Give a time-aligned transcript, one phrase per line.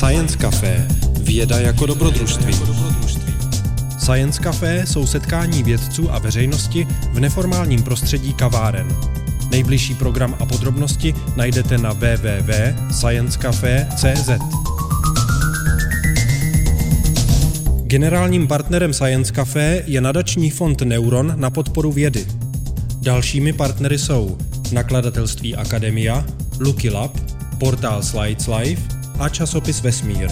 [0.00, 0.88] Science Café.
[1.20, 2.54] Věda jako dobrodružství.
[3.98, 8.96] Science Café jsou setkání vědců a veřejnosti v neformálním prostředí kaváren.
[9.50, 14.30] Nejbližší program a podrobnosti najdete na www.sciencecafe.cz.
[17.82, 22.26] Generálním partnerem Science Café je nadační fond Neuron na podporu vědy.
[23.02, 24.38] Dalšími partnery jsou
[24.72, 26.24] nakladatelství Akademia,
[26.60, 27.16] Lucky Lab,
[27.58, 30.30] portál Slides Live a časopis Vesmír.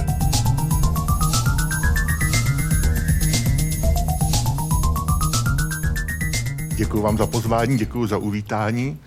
[6.75, 8.99] Děkuji vám za pozvání, děkuji za uvítání.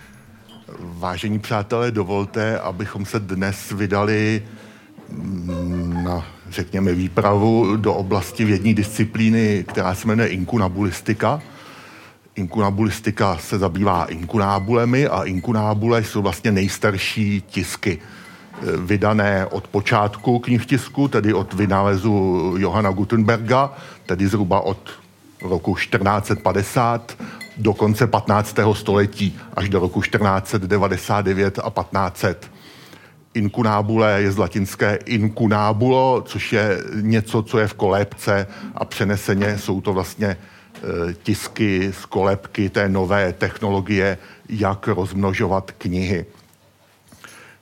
[0.80, 4.44] Vážení přátelé, dovolte, abychom se dnes vydali
[5.10, 11.42] mm, na, řekněme, výpravu do oblasti vědní disciplíny, která se jmenuje inkunabulistika.
[12.36, 18.00] Inkunabulistika se zabývá inkunábulemi a inkunábule jsou vlastně nejstarší tisky
[18.78, 23.74] vydané od počátku knihtisku, tedy od vynálezu Johana Gutenberga,
[24.06, 24.90] tedy zhruba od
[25.42, 27.18] roku 1450
[27.58, 28.56] do konce 15.
[28.74, 32.52] století až do roku 1499 a 1500.
[33.34, 39.82] Inkunábule je z latinské inkunábulo, což je něco, co je v kolébce a přeneseně jsou
[39.82, 40.38] to vlastně e,
[41.14, 44.18] tisky z kolébky té nové technologie,
[44.50, 46.26] jak rozmnožovat knihy.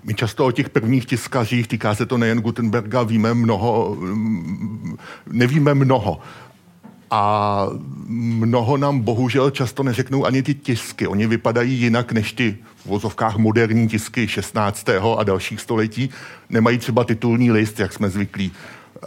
[0.04, 3.98] My často o těch prvních tiskařích, týká se to nejen Gutenberga, víme mnoho,
[5.32, 6.20] nevíme mnoho
[7.12, 7.66] a
[8.08, 11.08] mnoho nám bohužel často neřeknou ani ty tisky.
[11.08, 14.90] Oni vypadají jinak než ty v vozovkách moderní tisky 16.
[15.18, 16.10] a dalších století.
[16.50, 18.52] Nemají třeba titulní list, jak jsme zvyklí.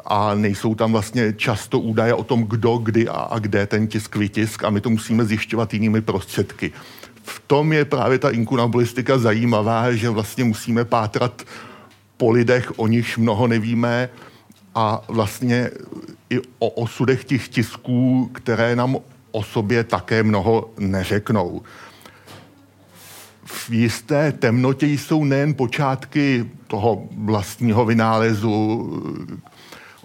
[0.06, 4.16] A nejsou tam vlastně často údaje o tom, kdo, kdy a, a kde ten tisk
[4.16, 6.72] vytisk a my to musíme zjišťovat jinými prostředky.
[7.22, 11.42] V tom je právě ta inkunabulistika zajímavá, že vlastně musíme pátrat
[12.16, 14.08] po lidech, o nichž mnoho nevíme
[14.74, 15.70] a vlastně
[16.30, 18.96] i o osudech těch tisků, které nám
[19.32, 21.62] o sobě také mnoho neřeknou.
[23.44, 28.88] V jisté temnotě jsou nejen počátky toho vlastního vynálezu,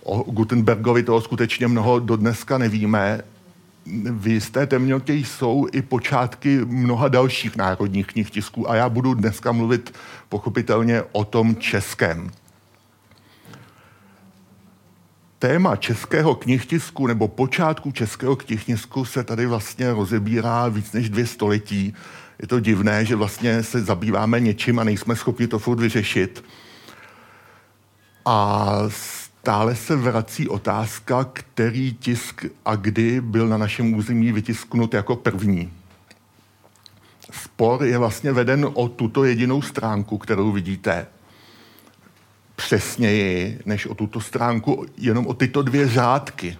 [0.04, 3.22] o Gutenbergovi toho skutečně mnoho do dneska nevíme.
[4.12, 9.52] V jisté temnotě jsou i počátky mnoha dalších národních knih tisků a já budu dneska
[9.52, 9.94] mluvit
[10.30, 12.32] pochopitelně o tom českém
[15.40, 21.94] téma českého knihtisku nebo počátku českého knihtisku se tady vlastně rozebírá víc než dvě století.
[22.42, 26.44] Je to divné, že vlastně se zabýváme něčím a nejsme schopni to furt vyřešit.
[28.26, 28.74] A
[29.48, 35.72] stále se vrací otázka, který tisk a kdy byl na našem území vytisknut jako první.
[37.32, 41.08] Spor je vlastně veden o tuto jedinou stránku, kterou vidíte
[42.56, 46.58] přesněji než o tuto stránku, jenom o tyto dvě řádky.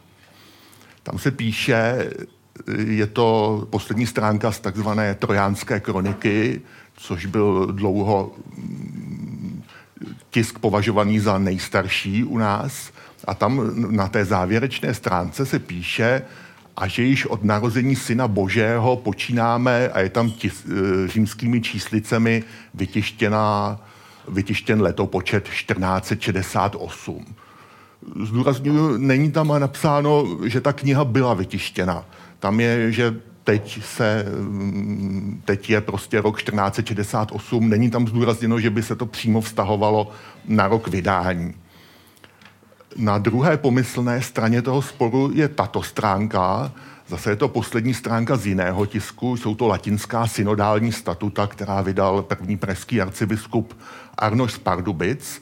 [1.04, 2.10] Tam se píše,
[2.86, 6.62] je to poslední stránka z takzvané Trojánské kroniky,
[6.96, 8.36] což byl dlouho
[10.30, 12.92] tisk považovaný za nejstarší u nás.
[13.28, 16.22] A tam na té závěrečné stránce se píše,
[16.78, 22.44] a že již od narození Syna Božého počínáme a je tam tis, e, římskými číslicemi
[22.74, 23.80] vytištěná
[24.28, 27.26] vytištěn letopočet 1468.
[28.24, 32.06] Zdůraznuju, není tam napsáno, že ta kniha byla vytištěna.
[32.40, 33.16] Tam je, že
[33.48, 39.06] teď, se, mm, teď je prostě rok 1468, není tam zdůrazněno, že by se to
[39.06, 40.12] přímo vztahovalo
[40.48, 41.54] na rok vydání.
[42.98, 46.72] Na druhé pomyslné straně toho sporu je tato stránka,
[47.08, 52.22] Zase je to poslední stránka z jiného tisku, jsou to latinská synodální statuta, která vydal
[52.22, 53.74] první pražský arcibiskup
[54.18, 55.42] Arnoš Pardubic.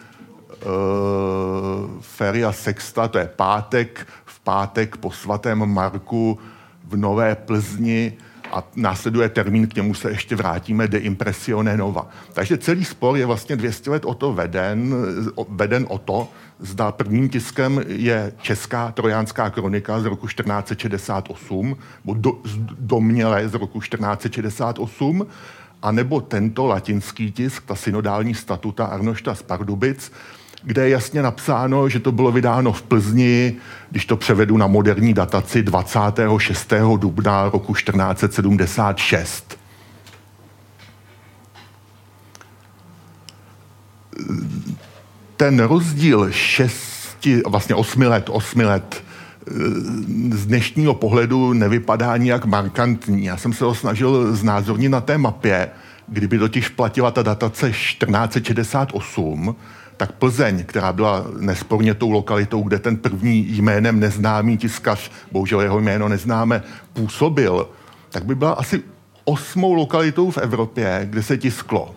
[2.00, 6.38] Feria Sexta, to je pátek, v pátek po svatém Marku
[6.84, 8.12] v Nové Plzni
[8.52, 12.08] a následuje termín, k němu se ještě vrátíme, de impressione nova.
[12.32, 14.94] Takže celý spor je vlastně 200 let o to veden,
[15.48, 16.28] veden o to,
[16.58, 22.38] zda prvním tiskem je česká trojánská kronika z roku 1468, nebo do,
[22.78, 25.26] domněle z roku 1468,
[25.82, 30.12] anebo tento latinský tisk, ta synodální statuta Arnošta z Pardubic,
[30.62, 33.56] kde je jasně napsáno, že to bylo vydáno v Plzni,
[33.90, 36.72] když to převedu na moderní dataci 26.
[36.96, 39.58] dubna roku 1476.
[45.36, 49.04] Ten rozdíl šesti, vlastně osmi let, osmi let,
[50.32, 53.24] z dnešního pohledu nevypadá nijak markantní.
[53.24, 55.70] Já jsem se ho snažil znázornit na té mapě,
[56.08, 59.56] kdyby totiž platila ta datace 1468,
[60.00, 65.80] tak Plzeň, která byla nesporně tou lokalitou, kde ten první jménem neznámý tiskař, bohužel jeho
[65.80, 66.62] jméno neznáme,
[66.92, 67.68] působil,
[68.10, 68.82] tak by byla asi
[69.24, 71.94] osmou lokalitou v Evropě, kde se tisklo.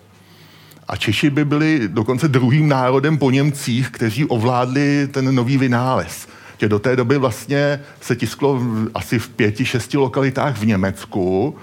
[0.87, 6.27] A Češi by byli dokonce druhým národem po Němcích, kteří ovládli ten nový vynález.
[6.57, 8.61] Že do té doby vlastně se tisklo
[8.93, 11.55] asi v pěti, šesti lokalitách v Německu,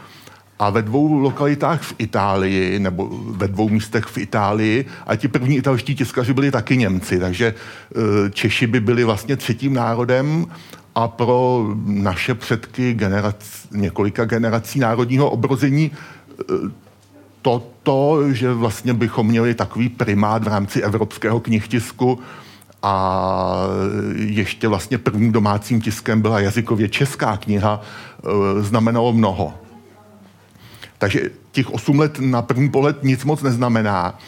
[0.60, 5.56] a ve dvou lokalitách v Itálii, nebo ve dvou místech v Itálii, a ti první
[5.56, 10.46] italští tiskaři byli taky Němci, takže e, Češi by byli vlastně třetím národem
[10.94, 13.36] a pro naše předky generac,
[13.72, 15.90] několika generací národního obrození
[17.42, 22.18] toto, e, že vlastně bychom měli takový primát v rámci evropského knihtisku
[22.82, 23.54] a
[24.14, 29.54] ještě vlastně prvním domácím tiskem byla jazykově česká kniha, e, znamenalo mnoho.
[31.00, 31.20] Takže
[31.52, 34.18] těch 8 let na první pohled nic moc neznamená,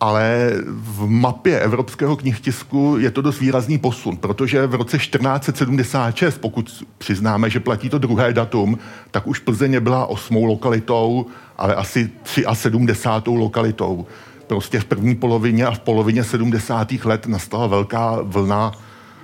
[0.00, 6.84] ale v mapě evropského knihtisku je to dost výrazný posun, protože v roce 1476, pokud
[6.98, 8.78] přiznáme, že platí to druhé datum,
[9.10, 11.26] tak už Plzeň byla osmou lokalitou,
[11.56, 12.10] ale asi
[12.52, 13.30] 73.
[13.30, 14.06] lokalitou.
[14.46, 16.92] Prostě v první polovině a v polovině 70.
[16.92, 18.72] let nastala velká vlna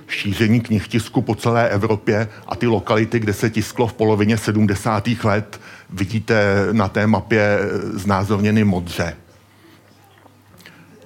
[0.07, 5.07] šíření knihtisku po celé Evropě a ty lokality, kde se tisklo v polovině 70.
[5.23, 5.59] let,
[5.93, 7.59] vidíte na té mapě
[7.93, 9.15] znázorněny modře.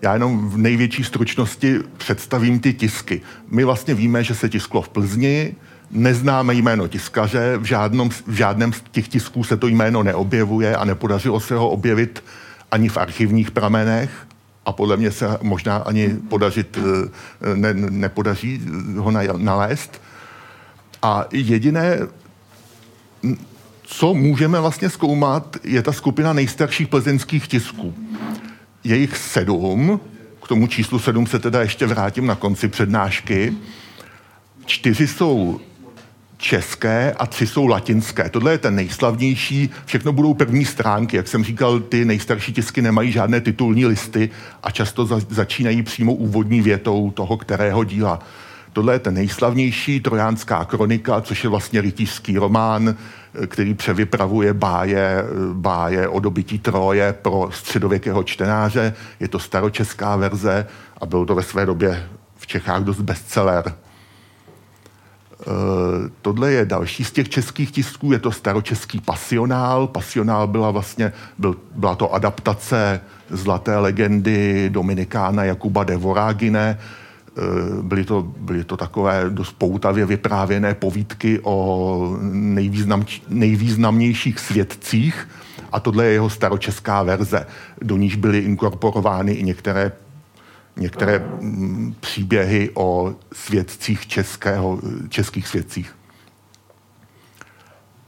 [0.01, 3.21] Já jenom v největší stručnosti představím ty tisky.
[3.51, 5.55] My vlastně víme, že se tisklo v Plzni,
[5.91, 10.85] neznáme jméno tiskaře, v, žádnom, v žádném z těch tisků se to jméno neobjevuje a
[10.85, 12.23] nepodařilo se ho objevit
[12.71, 14.09] ani v archivních pramenech
[14.65, 18.61] a podle mě se možná ani podařit, eh, ne, nepodaří
[18.97, 20.01] ho nalézt.
[21.01, 21.99] A jediné,
[23.89, 27.93] co můžeme vlastně zkoumat, je ta skupina nejstarších plzeňských tisků.
[28.83, 29.99] Je jich sedm,
[30.43, 33.53] k tomu číslu sedm se teda ještě vrátím na konci přednášky.
[34.65, 35.59] Čtyři jsou
[36.37, 38.29] české a tři jsou latinské.
[38.29, 41.17] Tohle je ten nejslavnější, všechno budou první stránky.
[41.17, 44.29] Jak jsem říkal, ty nejstarší tisky nemají žádné titulní listy
[44.63, 48.19] a často za, začínají přímo úvodní větou toho, kterého díla.
[48.73, 52.95] Tohle je ten nejslavnější, Trojánská kronika, což je vlastně rytířský román,
[53.47, 55.23] který převypravuje báje,
[55.53, 58.93] báje o dobytí Troje pro středověkého čtenáře.
[59.19, 60.67] Je to staročeská verze
[61.01, 63.63] a byl to ve své době v Čechách dost bestseller.
[65.47, 65.53] Uh,
[66.21, 69.87] tohle je další z těch českých tisků, je to staročeský pasionál.
[69.87, 77.06] Pasionál byla vlastně, byl, byla to adaptace zlaté legendy Dominikána Jakuba de Vorágine, Eh,
[77.81, 85.27] byly to, byly to takové dost poutavě vyprávěné povídky o nejvýznam, nejvýznamnějších svědcích
[85.71, 87.45] a tohle je jeho staročeská verze.
[87.81, 89.91] Do níž byly inkorporovány i některé,
[90.75, 94.79] některé mm, příběhy o svědcích českého,
[95.09, 95.95] českých svědcích.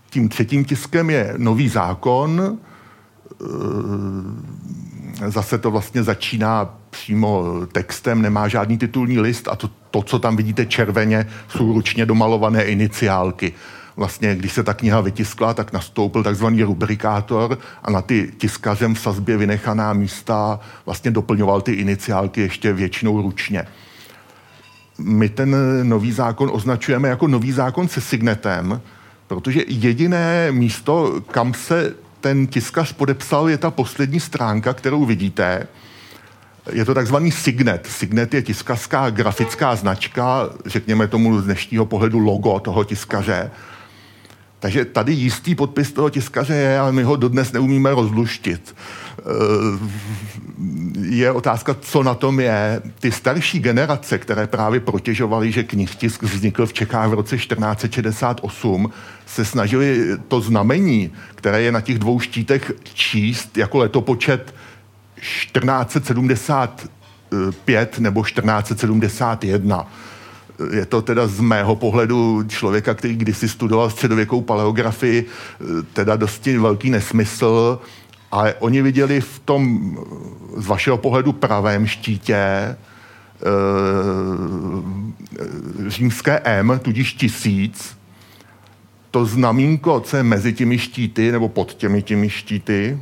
[0.09, 2.57] Tím třetím tiskem je nový zákon,
[3.31, 3.45] eh,
[5.29, 10.35] zase to vlastně začíná přímo textem, nemá žádný titulní list a to, to, co tam
[10.35, 13.53] vidíte červeně, jsou ručně domalované iniciálky.
[13.95, 18.99] Vlastně, když se ta kniha vytiskla, tak nastoupil takzvaný rubrikátor a na ty tiskařem v
[18.99, 23.65] sazbě vynechaná místa vlastně doplňoval ty iniciálky ještě většinou ručně.
[24.99, 25.55] My ten
[25.89, 28.81] nový zákon označujeme jako nový zákon se signetem,
[29.27, 35.67] protože jediné místo, kam se ten tiskař podepsal, je ta poslední stránka, kterou vidíte.
[36.71, 37.87] Je to takzvaný Signet.
[37.87, 43.51] Signet je tiskařská grafická značka, řekněme tomu z dnešního pohledu logo toho tiskaře.
[44.59, 48.75] Takže tady jistý podpis toho tiskaře je, ale my ho dodnes neumíme rozluštit.
[49.19, 49.23] Eh,
[51.01, 52.81] je otázka, co na tom je.
[52.99, 58.91] Ty starší generace, které právě protěžovaly, že knihtisk vznikl v Čechách v roce 1468,
[59.25, 64.53] se snažili to znamení, které je na těch dvou štítech číst jako letopočet
[65.21, 69.87] 1475 nebo 1471
[70.71, 75.25] je to teda z mého pohledu člověka, který kdysi studoval středověkou paleografii,
[75.93, 77.79] teda dosti velký nesmysl,
[78.31, 79.97] ale oni viděli v tom
[80.57, 82.75] z vašeho pohledu pravém štítě
[85.87, 87.97] římské M, tudíž tisíc,
[89.11, 92.99] to znamínko, co je mezi těmi štíty, nebo pod těmi těmi štíty,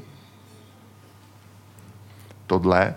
[2.47, 2.95] tohle,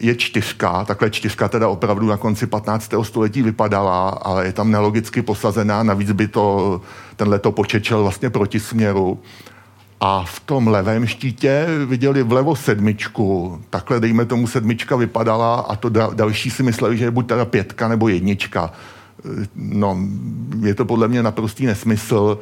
[0.00, 2.94] je čtyřka, takhle čtyřka teda opravdu na konci 15.
[3.02, 6.80] století vypadala, ale je tam nelogicky posazená, navíc by to,
[7.16, 9.18] ten letopočet šel vlastně proti směru.
[10.00, 13.60] A v tom levém štítě viděli vlevo sedmičku.
[13.70, 17.88] Takhle, dejme tomu, sedmička vypadala a to další si mysleli, že je buď teda pětka
[17.88, 18.72] nebo jednička.
[19.54, 19.98] No,
[20.60, 22.38] je to podle mě naprostý nesmysl.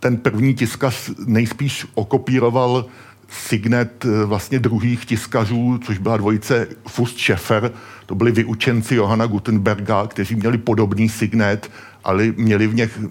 [0.00, 2.84] Ten první tiskař nejspíš okopíroval
[3.32, 7.70] signet eh, vlastně druhých tiskařů, což byla dvojice Fust Schäfer,
[8.06, 11.70] to byli vyučenci Johana Gutenberga, kteří měli podobný signet,
[12.04, 13.08] ale měli v něch eh,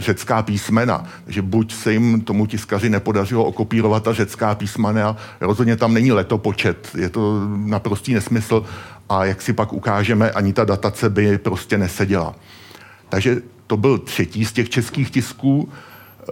[0.00, 1.04] řecká písmena.
[1.24, 6.88] Takže buď se jim tomu tiskaři nepodařilo okopírovat ta řecká písmena, rozhodně tam není letopočet,
[6.98, 8.64] je to naprostý nesmysl
[9.08, 12.34] a jak si pak ukážeme, ani ta datace by prostě neseděla.
[13.08, 15.68] Takže to byl třetí z těch českých tisků.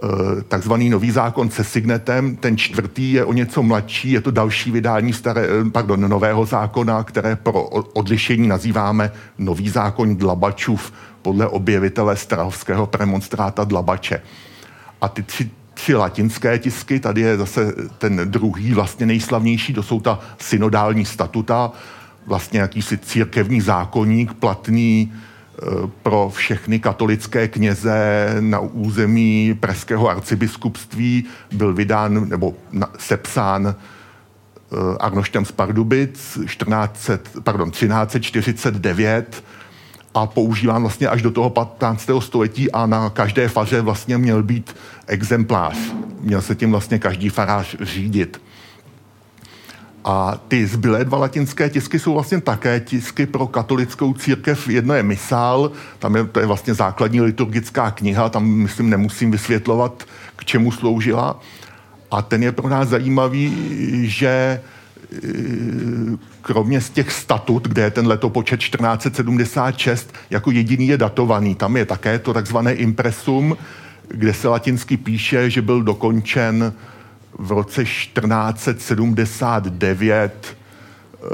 [0.03, 2.35] Eh, takzvaný nový zákon se signetem.
[2.35, 7.03] Ten čtvrtý je o něco mladší, je to další vydání staré, eh, pardon, nového zákona,
[7.03, 14.21] které pro odlišení nazýváme nový zákon Dlabačův podle objevitele strahovského premonstráta Dlabače.
[15.01, 19.99] A ty tři, tři latinské tisky, tady je zase ten druhý, vlastně nejslavnější, to jsou
[19.99, 21.71] ta synodální statuta,
[22.27, 25.13] vlastně jakýsi církevní zákonník, platný
[26.03, 32.53] pro všechny katolické kněze na území Pražského arcibiskupství byl vydán nebo
[32.97, 37.09] sepsán eh, Arnoštem z Pardubic 14,
[37.43, 39.43] pardon, 1349
[40.13, 42.09] a používán vlastně až do toho 15.
[42.19, 44.75] století a na každé faře vlastně měl být
[45.07, 45.77] exemplář.
[46.21, 48.41] Měl se tím vlastně každý farář řídit.
[50.07, 54.67] A ty zbylé dva latinské tisky jsou vlastně také tisky pro katolickou církev.
[54.67, 60.03] Jedno je misál, tam je, to je vlastně základní liturgická kniha, tam myslím nemusím vysvětlovat,
[60.35, 61.39] k čemu sloužila.
[62.11, 63.53] A ten je pro nás zajímavý,
[64.09, 64.59] že e,
[66.41, 71.55] kromě z těch statut, kde je ten letopočet 1476, jako jediný je datovaný.
[71.55, 73.57] Tam je také to takzvané impresum,
[74.07, 76.73] kde se latinsky píše, že byl dokončen
[77.39, 80.57] v roce 1479
[81.21, 81.29] uh, eh,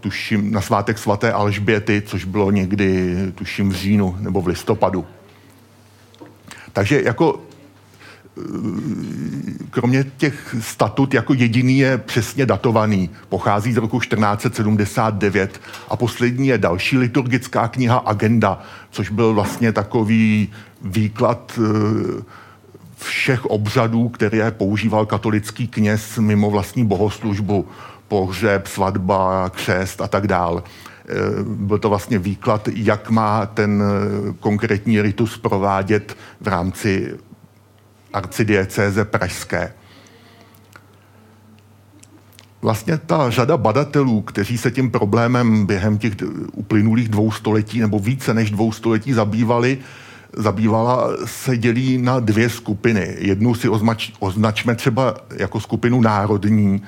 [0.00, 5.06] tuším, na svátek svaté Alžběty, což bylo někdy, tuším, v říjnu nebo v listopadu.
[6.72, 7.40] Takže jako
[8.38, 8.42] eh,
[9.70, 13.10] kromě těch statut jako jediný je přesně datovaný.
[13.28, 20.52] Pochází z roku 1479 a poslední je další liturgická kniha Agenda, což byl vlastně takový
[20.82, 21.64] výklad uh,
[23.04, 27.68] všech obřadů, které používal katolický kněz mimo vlastní bohoslužbu,
[28.08, 30.62] pohřeb, svatba, křest a tak dál.
[30.62, 33.82] E, byl to vlastně výklad, jak má ten
[34.40, 37.14] konkrétní ritus provádět v rámci
[38.12, 39.72] arcidiecéze pražské.
[42.62, 46.12] Vlastně ta řada badatelů, kteří se tím problémem během těch
[46.52, 49.78] uplynulých dvou století nebo více než dvou století zabývali,
[50.36, 53.16] zabývala, se dělí na dvě skupiny.
[53.18, 56.82] Jednu si označ, označme třeba jako skupinu národní,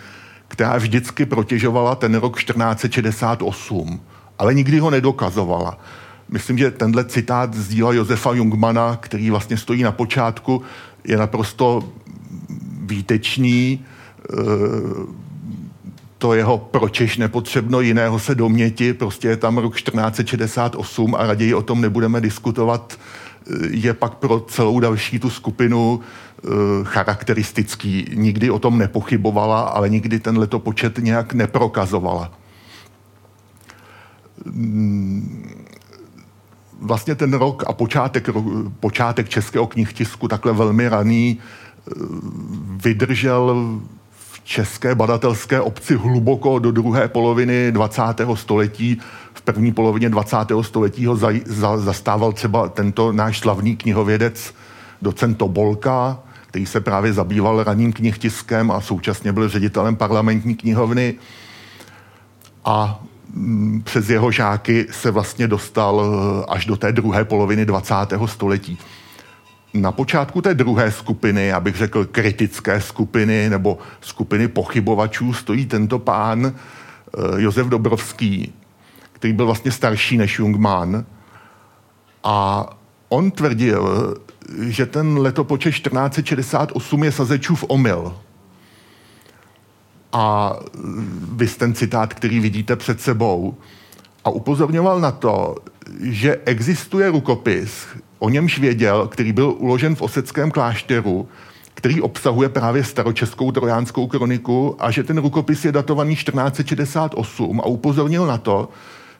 [0.48, 4.00] která vždycky protěžovala ten rok 1468,
[4.38, 5.78] ale nikdy ho nedokazovala.
[6.28, 10.62] Myslím, že tenhle citát z díla Josefa Jungmana, který vlastně stojí na počátku,
[11.04, 11.92] je naprosto
[12.80, 13.80] výtečný.
[13.80, 15.26] E,
[16.18, 21.62] to jeho pročeš nepotřebno jiného se doměti, prostě je tam rok 1468 a raději o
[21.62, 22.98] tom nebudeme diskutovat
[23.70, 26.48] je pak pro celou další tu skupinu eh,
[26.82, 28.06] charakteristický.
[28.14, 32.32] Nikdy o tom nepochybovala, ale nikdy ten letopočet nějak neprokazovala.
[34.44, 35.52] Mm,
[36.80, 38.28] vlastně ten rok a počátek,
[38.80, 41.92] počátek českého knihtisku, takhle velmi raný, eh,
[42.84, 43.56] vydržel
[44.46, 48.02] české badatelské obci hluboko do druhé poloviny 20.
[48.34, 49.00] století
[49.46, 50.36] první polovině 20.
[50.62, 54.54] století ho za, za, zastával třeba tento náš slavný knihovědec
[55.02, 61.14] docent Tobolka, který se právě zabýval raným knihtiskem a současně byl ředitelem parlamentní knihovny.
[62.64, 63.02] A
[63.34, 67.94] mm, přes jeho žáky se vlastně dostal eh, až do té druhé poloviny 20.
[68.26, 68.78] století.
[69.74, 76.46] Na počátku té druhé skupiny, abych řekl kritické skupiny nebo skupiny pochybovačů, stojí tento pán
[76.46, 78.52] eh, Josef Dobrovský,
[79.12, 81.04] který byl vlastně starší než Jungmann.
[82.24, 82.66] A
[83.08, 84.14] on tvrdil,
[84.60, 88.16] že ten letopočet 1468 je Sazečův omyl.
[90.12, 90.56] a
[91.32, 93.56] vys ten citát, který vidíte před sebou.
[94.26, 95.54] A upozorňoval na to,
[96.02, 97.86] že existuje rukopis,
[98.18, 101.28] o němž věděl, který byl uložen v Oseckém klášteru,
[101.74, 108.26] který obsahuje právě staročeskou trojánskou kroniku a že ten rukopis je datovaný 1468 a upozornil
[108.26, 108.68] na to,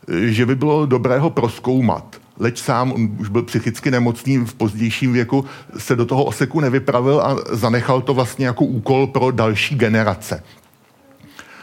[0.08, 2.16] že by bylo dobré ho proskoumat.
[2.38, 5.44] Leč sám, on už byl psychicky nemocný v pozdějším věku,
[5.78, 10.42] se do toho oseku nevypravil a zanechal to vlastně jako úkol pro další generace.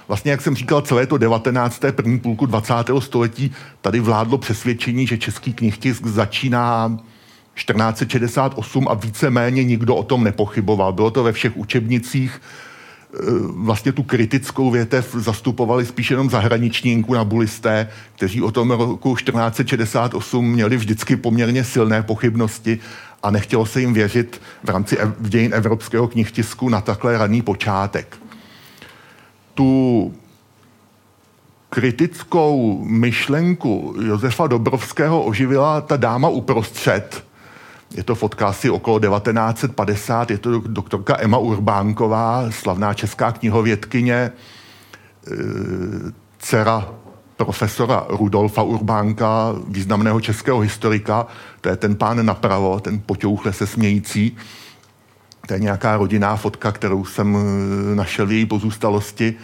[0.07, 1.81] Vlastně, jak jsem říkal, celé to 19.
[1.91, 2.74] první půlku 20.
[3.00, 6.98] století tady vládlo přesvědčení, že český knihtisk začíná
[7.55, 10.93] 1468 a víceméně nikdo o tom nepochyboval.
[10.93, 13.17] Bylo to ve všech učebnicích, e,
[13.48, 20.77] vlastně tu kritickou větev zastupovali spíš jenom zahraniční inkunabulisté, kteří o tom roku 1468 měli
[20.77, 22.79] vždycky poměrně silné pochybnosti
[23.24, 28.17] a nechtělo se jim věřit v rámci dějin evropského knihtisku na takhle raný počátek.
[29.53, 30.13] Tu
[31.69, 37.24] kritickou myšlenku Josefa Dobrovského oživila ta dáma uprostřed,
[37.95, 44.31] je to fotka asi okolo 1950, je to doktorka Emma Urbánková, slavná česká knihovědkyně, e,
[46.39, 46.93] dcera
[47.38, 51.27] profesora Rudolfa Urbánka, významného českého historika,
[51.62, 54.38] to je ten pán napravo, ten poťouchle se smějící.
[55.47, 59.35] To je nějaká rodinná fotka, kterou jsem e, našel v její pozůstalosti.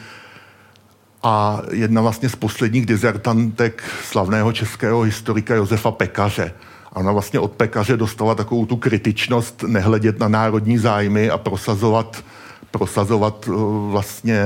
[1.23, 6.53] A jedna vlastně z posledních dizertantek slavného českého historika Josefa Pekaře.
[6.93, 12.23] A ona vlastně od pekaře dostala takovou tu kritičnost nehledět na národní zájmy a prosazovat,
[12.71, 13.51] prosazovat eh,
[13.89, 14.45] vlastně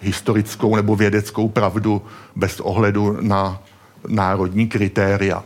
[0.00, 2.02] historickou nebo vědeckou pravdu
[2.36, 3.62] bez ohledu na
[4.08, 5.44] národní kritéria.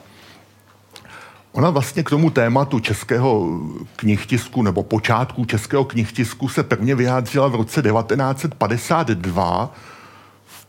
[1.57, 3.61] Ona vlastně k tomu tématu českého
[3.97, 9.75] knihtisku nebo počátku českého knihtisku se prvně vyjádřila v roce 1952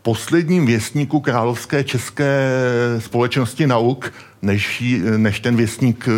[0.02, 2.52] posledním věstníku Královské české
[3.00, 4.84] společnosti nauk, než,
[5.18, 6.12] než ten věstník eh,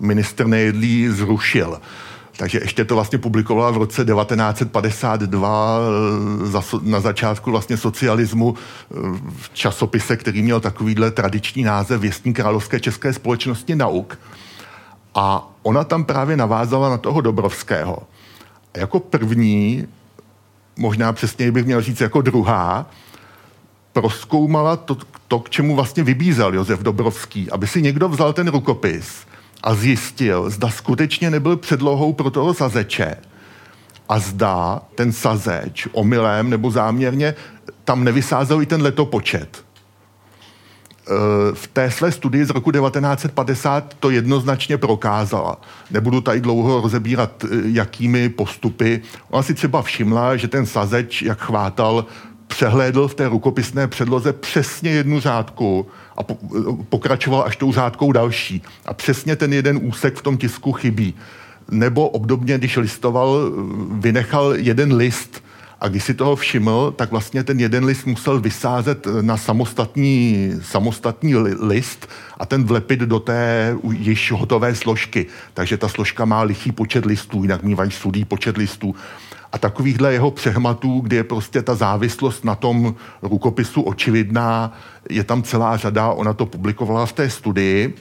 [0.00, 1.80] minister Nejedlí zrušil.
[2.36, 5.78] Takže ještě to vlastně publikovala v roce 1952
[6.56, 8.94] eh, na začátku vlastně socialismu eh,
[9.36, 14.18] v časopise, který měl takovýhle tradiční název Věstník Královské české společnosti nauk.
[15.14, 17.98] A ona tam právě navázala na toho Dobrovského.
[18.74, 19.86] A jako první,
[20.76, 22.86] možná přesněji bych měl říct jako druhá,
[23.92, 24.96] proskoumala to,
[25.28, 29.26] to, k čemu vlastně vybízel Josef Dobrovský, aby si někdo vzal ten rukopis
[29.64, 33.16] a zjistil, zda skutečně nebyl předlohou pro toho sazeče
[34.08, 37.34] a zda ten sazeč omylem nebo záměrně
[37.84, 39.64] tam nevysázel i ten letopočet.
[39.64, 39.64] E,
[41.54, 45.60] v té své studii z roku 1950 to jednoznačně prokázala.
[45.90, 49.02] Nebudu tady dlouho rozebírat, e, jakými postupy.
[49.30, 52.06] Ona si třeba všimla, že ten sazeč, jak chvátal
[52.46, 56.38] přehlédl v té rukopisné předloze přesně jednu řádku a po,
[56.88, 58.62] pokračoval až tou řádkou další.
[58.86, 61.14] A přesně ten jeden úsek v tom tisku chybí.
[61.70, 63.52] Nebo obdobně, když listoval,
[63.90, 65.44] vynechal jeden list
[65.80, 71.34] a když si toho všiml, tak vlastně ten jeden list musel vysázet na samostatný, samostatný
[71.60, 75.26] list a ten vlepit do té již hotové složky.
[75.54, 78.94] Takže ta složka má lichý počet listů, jinak mývají sudý počet listů.
[79.54, 84.72] A takovýchhle jeho přehmatů, kde je prostě ta závislost na tom rukopisu očividná,
[85.10, 87.94] je tam celá řada, ona to publikovala v té studii.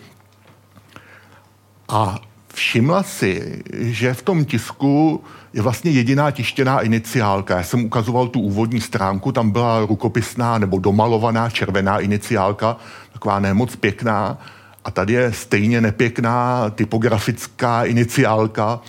[1.90, 2.20] A
[2.54, 7.58] všimla si, že v tom tisku je vlastně jediná tištěná iniciálka.
[7.58, 12.78] Já jsem ukazoval tu úvodní stránku, tam byla rukopisná nebo domalovaná červená iniciálka,
[13.14, 14.38] taková nemoc pěkná.
[14.86, 18.80] A tady je stejně nepěkná typografická iniciálka,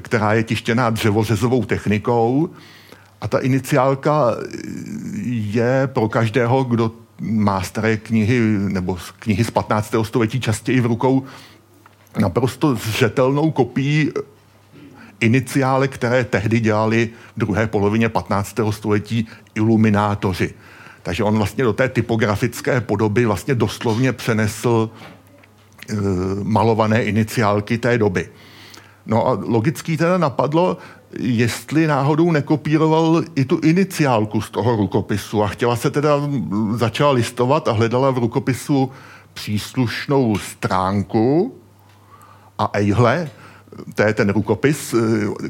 [0.00, 2.50] která je tištěná dřevořezovou technikou.
[3.20, 4.36] A ta iniciálka
[5.26, 6.90] je pro každého, kdo
[7.20, 9.94] má staré knihy nebo knihy z 15.
[10.02, 11.24] století častěji v rukou,
[12.18, 14.10] naprosto zřetelnou kopií
[15.20, 18.56] iniciále, které tehdy dělali v druhé polovině 15.
[18.70, 20.54] století iluminátoři.
[21.02, 25.94] Takže on vlastně do té typografické podoby vlastně doslovně přenesl e,
[26.42, 28.28] malované iniciálky té doby.
[29.06, 30.76] No a logický teda napadlo,
[31.18, 36.20] jestli náhodou nekopíroval i tu iniciálku z toho rukopisu a chtěla se teda,
[36.74, 38.90] začala listovat a hledala v rukopisu
[39.34, 41.54] příslušnou stránku
[42.58, 43.30] a ejhle,
[43.94, 44.94] to je ten rukopis,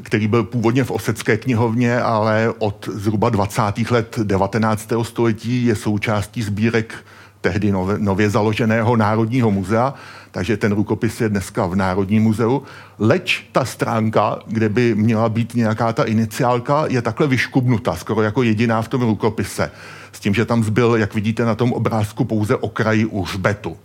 [0.03, 3.61] který byl původně v Osecké knihovně, ale od zhruba 20.
[3.91, 4.89] let 19.
[5.01, 6.95] století je součástí sbírek
[7.43, 9.93] tehdy nově, nově založeného Národního muzea,
[10.31, 12.63] takže ten rukopis je dneska v Národním muzeu.
[12.99, 18.43] Leč ta stránka, kde by měla být nějaká ta iniciálka, je takhle vyškubnuta, skoro jako
[18.43, 19.71] jediná v tom rukopise.
[20.11, 23.77] S tím, že tam zbyl, jak vidíte na tom obrázku, pouze okraj hřbetu.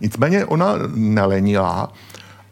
[0.00, 1.92] Nicméně ona nelenila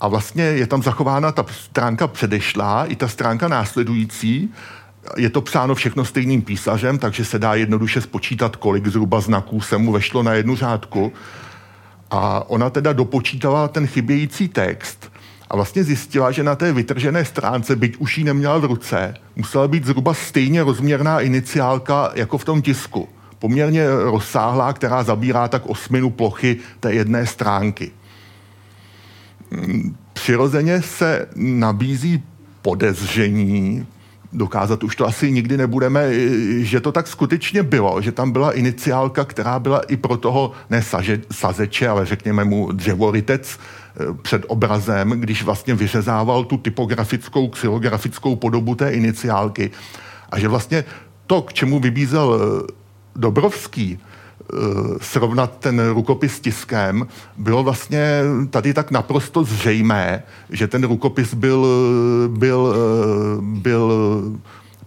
[0.00, 4.52] a vlastně je tam zachována ta stránka předešlá i ta stránka následující.
[5.16, 9.78] Je to psáno všechno stejným písařem, takže se dá jednoduše spočítat, kolik zhruba znaků se
[9.78, 11.12] mu vešlo na jednu řádku.
[12.10, 15.12] A ona teda dopočítala ten chybějící text
[15.50, 19.68] a vlastně zjistila, že na té vytržené stránce, byť už ji neměla v ruce, musela
[19.68, 23.08] být zhruba stejně rozměrná iniciálka jako v tom tisku.
[23.38, 27.90] Poměrně rozsáhlá, která zabírá tak osminu plochy té jedné stránky.
[30.12, 32.22] Přirozeně se nabízí
[32.62, 33.86] podezření,
[34.32, 36.08] dokázat už to asi nikdy nebudeme,
[36.64, 40.82] že to tak skutečně bylo, že tam byla iniciálka, která byla i pro toho ne
[40.82, 48.36] saže, sazeče, ale řekněme mu dřevorytec eh, před obrazem, když vlastně vyřezával tu typografickou, xylografickou
[48.36, 49.70] podobu té iniciálky.
[50.30, 50.84] A že vlastně
[51.26, 52.72] to, k čemu vybízel eh,
[53.16, 53.98] Dobrovský,
[55.00, 57.06] srovnat ten rukopis s tiskem,
[57.36, 61.66] bylo vlastně tady tak naprosto zřejmé, že ten rukopis byl,
[62.28, 63.92] byl, eh, byl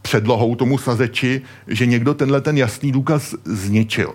[0.01, 4.13] předlohou tomu sazeči, že někdo tenhle ten jasný důkaz zničil.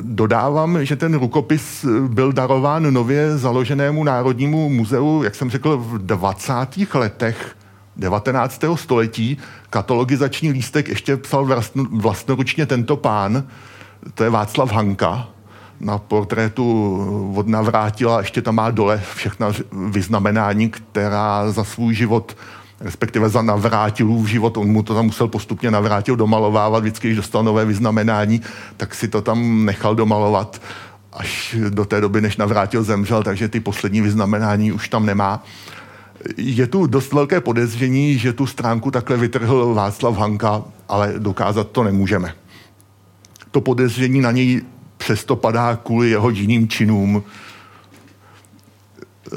[0.00, 6.94] Dodávám, že ten rukopis byl darován nově založenému Národnímu muzeu, jak jsem řekl, v 20.
[6.94, 7.56] letech
[7.96, 8.62] 19.
[8.74, 9.38] století.
[9.70, 13.44] Katalogizační lístek ještě psal vlastnoručně tento pán,
[14.14, 15.28] to je Václav Hanka,
[15.80, 19.52] na portrétu od Navrátila, ještě tam má dole všechna
[19.90, 22.36] vyznamenání, která za svůj život
[22.80, 27.44] respektive za navrátilův život, on mu to tam musel postupně navrátil domalovávat, vždycky, když dostal
[27.44, 28.40] nové vyznamenání,
[28.76, 30.62] tak si to tam nechal domalovat
[31.12, 35.42] až do té doby, než navrátil zemřel, takže ty poslední vyznamenání už tam nemá
[36.36, 41.84] je tu dost velké podezření, že tu stránku takhle vytrhl Václav Hanka, ale dokázat to
[41.84, 42.34] nemůžeme.
[43.56, 44.62] To podezření na něj
[44.96, 47.22] přesto padá kvůli jeho jiným činům.
[49.32, 49.36] Eh,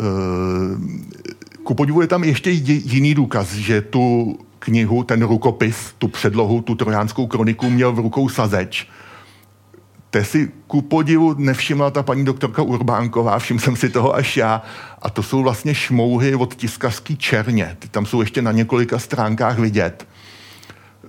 [1.63, 6.75] ku podivu je tam ještě jiný důkaz, že tu knihu, ten rukopis, tu předlohu, tu
[6.75, 8.87] trojánskou kroniku měl v rukou sazeč
[10.09, 14.61] Te si ku podivu nevšimla ta paní doktorka Urbánková, všiml jsem si toho až já.
[15.01, 17.75] A to jsou vlastně šmouhy od tiskařský černě.
[17.79, 20.07] Ty tam jsou ještě na několika stránkách vidět.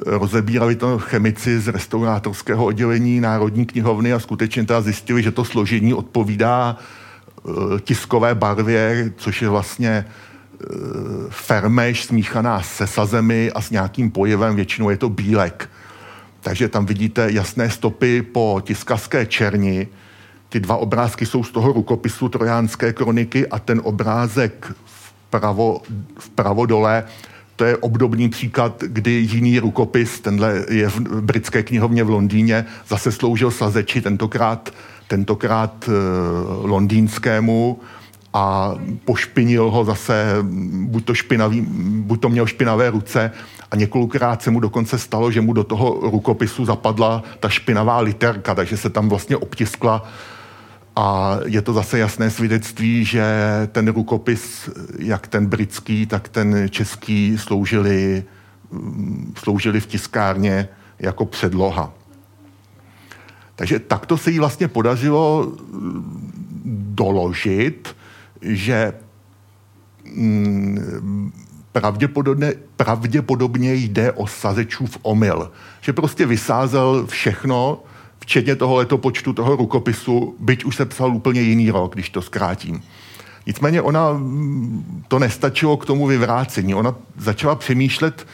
[0.07, 5.95] Rozebírali to chemici z restaurátorského oddělení Národní knihovny a skutečně teda zjistili, že to složení
[5.95, 10.05] odpovídá e, tiskové barvě, což je vlastně e,
[11.29, 15.71] fermeš smíchaná se sazemi a s nějakým pojevem, většinou je to bílek.
[16.41, 19.89] Takže tam vidíte jasné stopy po tiskařské černi.
[20.49, 25.83] Ty dva obrázky jsou z toho rukopisu Trojánské kroniky a ten obrázek vpravo,
[26.19, 27.05] vpravo dole,
[27.61, 33.13] to je obdobný příklad, kdy jiný rukopis, tenhle je v britské knihovně v Londýně, zase
[33.13, 34.71] sloužil sazeči, tentokrát,
[35.09, 35.93] tentokrát e,
[36.67, 37.81] londýnskému
[38.33, 40.37] a pošpinil ho zase,
[40.73, 41.61] buď to, špinavý,
[42.01, 43.31] buď to měl špinavé ruce,
[43.71, 48.55] a několikrát se mu dokonce stalo, že mu do toho rukopisu zapadla ta špinavá literka,
[48.55, 50.09] takže se tam vlastně obtiskla
[51.01, 53.25] a je to zase jasné svědectví, že
[53.73, 58.25] ten rukopis, jak ten britský, tak ten český, sloužili,
[59.39, 61.93] sloužili v tiskárně jako předloha.
[63.57, 65.53] Takže takto se jí vlastně podařilo
[66.95, 67.97] doložit,
[68.43, 68.93] že
[70.15, 71.33] mm,
[71.73, 75.51] pravděpodobně, pravděpodobně jde o sazečův omyl.
[75.81, 77.83] Že prostě vysázel všechno,
[78.31, 82.83] včetně toho letopočtu toho rukopisu, byť už se psal úplně jiný rok, když to zkrátím.
[83.47, 86.75] Nicméně ona mm, to nestačilo k tomu vyvrácení.
[86.75, 88.27] Ona začala přemýšlet,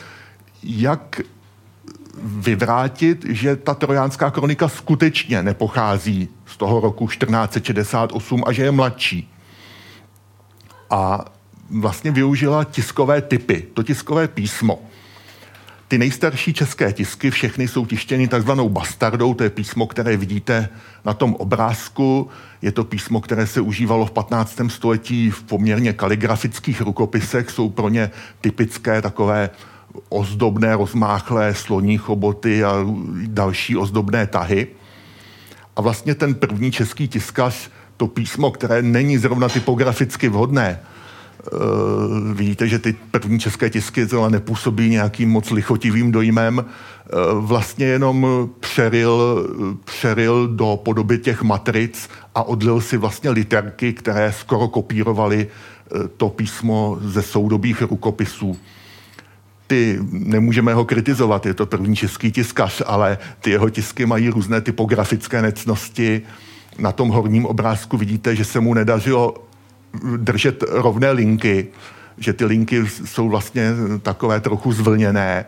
[0.62, 1.20] jak
[2.22, 9.32] vyvrátit, že ta trojánská kronika skutečně nepochází z toho roku 1468 a že je mladší.
[10.90, 11.24] A
[11.70, 14.82] vlastně využila tiskové typy, to tiskové písmo.
[15.88, 20.68] Ty nejstarší české tisky, všechny jsou tištěny takzvanou bastardou, to je písmo, které vidíte
[21.04, 22.28] na tom obrázku.
[22.62, 24.60] Je to písmo, které se užívalo v 15.
[24.68, 29.50] století v poměrně kaligrafických rukopisech, jsou pro ně typické takové
[30.08, 32.86] ozdobné, rozmáchlé sloní choboty a
[33.26, 34.66] další ozdobné tahy.
[35.76, 40.80] A vlastně ten první český tiskař, to písmo, které není zrovna typograficky vhodné,
[42.32, 46.64] vidíte, že ty první české tisky zcela nepůsobí nějakým moc lichotivým dojmem.
[47.32, 49.46] Vlastně jenom přeril,
[49.84, 55.48] přeril do podoby těch matric a odlil si vlastně literky, které skoro kopírovaly
[56.16, 58.56] to písmo ze soudobých rukopisů
[59.66, 64.60] ty nemůžeme ho kritizovat, je to první český tiskař, ale ty jeho tisky mají různé
[64.60, 66.22] typografické necnosti.
[66.78, 69.34] Na tom horním obrázku vidíte, že se mu nedařilo
[70.16, 71.68] držet rovné linky,
[72.18, 73.70] že ty linky jsou vlastně
[74.02, 75.44] takové trochu zvlněné.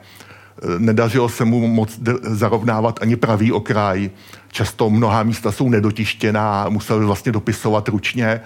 [0.79, 4.11] Nedařilo se mu moc zarovnávat ani pravý okraj.
[4.53, 8.41] Často mnohá místa jsou nedotištěná, musel vlastně dopisovat ručně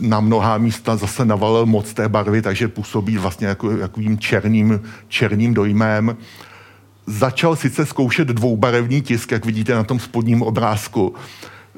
[0.00, 5.54] na mnohá místa zase navalil moc té barvy, takže působí vlastně jako, takovým černým, černým
[5.54, 6.16] dojmem.
[7.06, 11.14] Začal sice zkoušet dvoubarevný tisk, jak vidíte na tom spodním obrázku,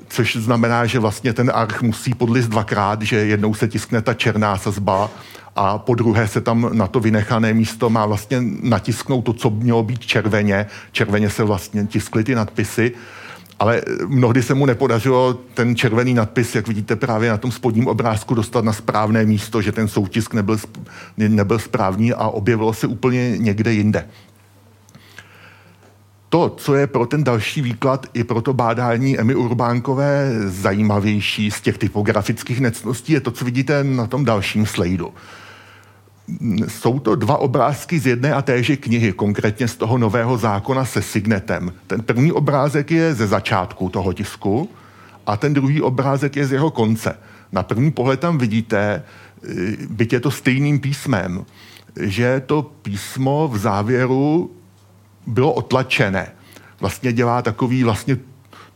[0.08, 4.58] což znamená, že vlastně ten arch musí podlist dvakrát, že jednou se tiskne ta černá
[4.58, 5.10] sazba
[5.56, 9.82] a po druhé se tam na to vynechané místo má vlastně natisknout to, co mělo
[9.82, 10.66] být červeně.
[10.92, 12.92] Červeně se vlastně tiskly ty nadpisy
[13.58, 18.34] ale mnohdy se mu nepodařilo ten červený nadpis, jak vidíte právě na tom spodním obrázku,
[18.34, 20.58] dostat na správné místo, že ten soutisk nebyl,
[21.16, 24.08] nebyl správný a objevilo se úplně někde jinde.
[26.34, 31.60] To, co je pro ten další výklad i pro to bádání Emy Urbánkové zajímavější z
[31.60, 35.14] těch typografických necností, je to, co vidíte na tom dalším slajdu
[36.68, 41.02] jsou to dva obrázky z jedné a téže knihy, konkrétně z toho nového zákona se
[41.02, 41.72] signetem.
[41.86, 44.70] Ten první obrázek je ze začátku toho tisku
[45.26, 47.16] a ten druhý obrázek je z jeho konce.
[47.52, 51.44] Na první pohled tam vidíte, eh, byť je to stejným písmem,
[52.00, 54.50] že to písmo v závěru
[55.26, 56.32] bylo otlačené.
[56.80, 58.16] Vlastně dělá takový vlastně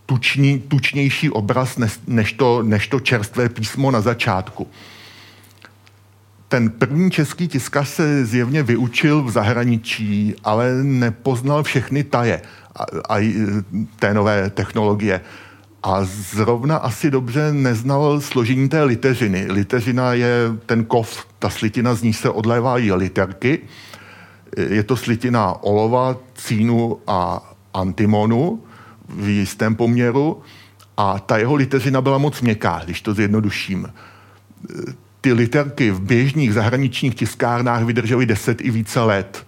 [0.07, 4.67] tučný, tučnější obraz než to, než to čerstvé písmo na začátku
[6.49, 12.43] ten první český tiskař se zjevně vyučil v zahraničí, ale nepoznal všechny taje
[12.77, 13.33] a, a
[13.99, 15.21] té nové technologie.
[15.83, 19.47] A zrovna asi dobře neznal složení té liteřiny.
[19.51, 20.33] Liteřina je
[20.67, 23.59] ten kov, ta slitina, z ní se odlévají literky.
[24.57, 28.63] Je to slitina olova, cínu a antimonu
[29.09, 30.43] v jistém poměru.
[30.97, 33.89] A ta jeho liteřina byla moc měkká, když to zjednoduším
[35.21, 39.47] ty literky v běžných zahraničních tiskárnách vydržely 10 i více let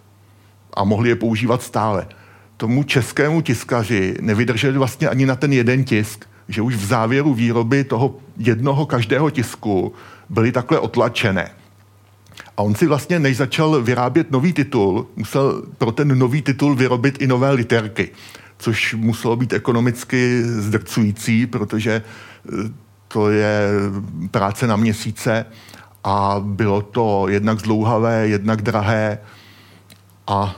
[0.75, 2.07] a mohli je používat stále.
[2.57, 7.85] Tomu českému tiskaři nevydrželi vlastně ani na ten jeden tisk, že už v závěru výroby
[7.85, 9.93] toho jednoho každého tisku
[10.29, 11.51] byly takhle otlačené.
[12.57, 17.23] A on si vlastně, než začal vyrábět nový titul, musel pro ten nový titul vyrobit
[17.23, 18.11] i nové literky,
[18.59, 22.03] což muselo být ekonomicky zdrcující, protože
[23.09, 23.69] to je
[24.31, 25.47] práce na měsíce
[26.05, 29.19] a bylo to jednak zdlouhavé, jednak drahé
[30.27, 30.57] a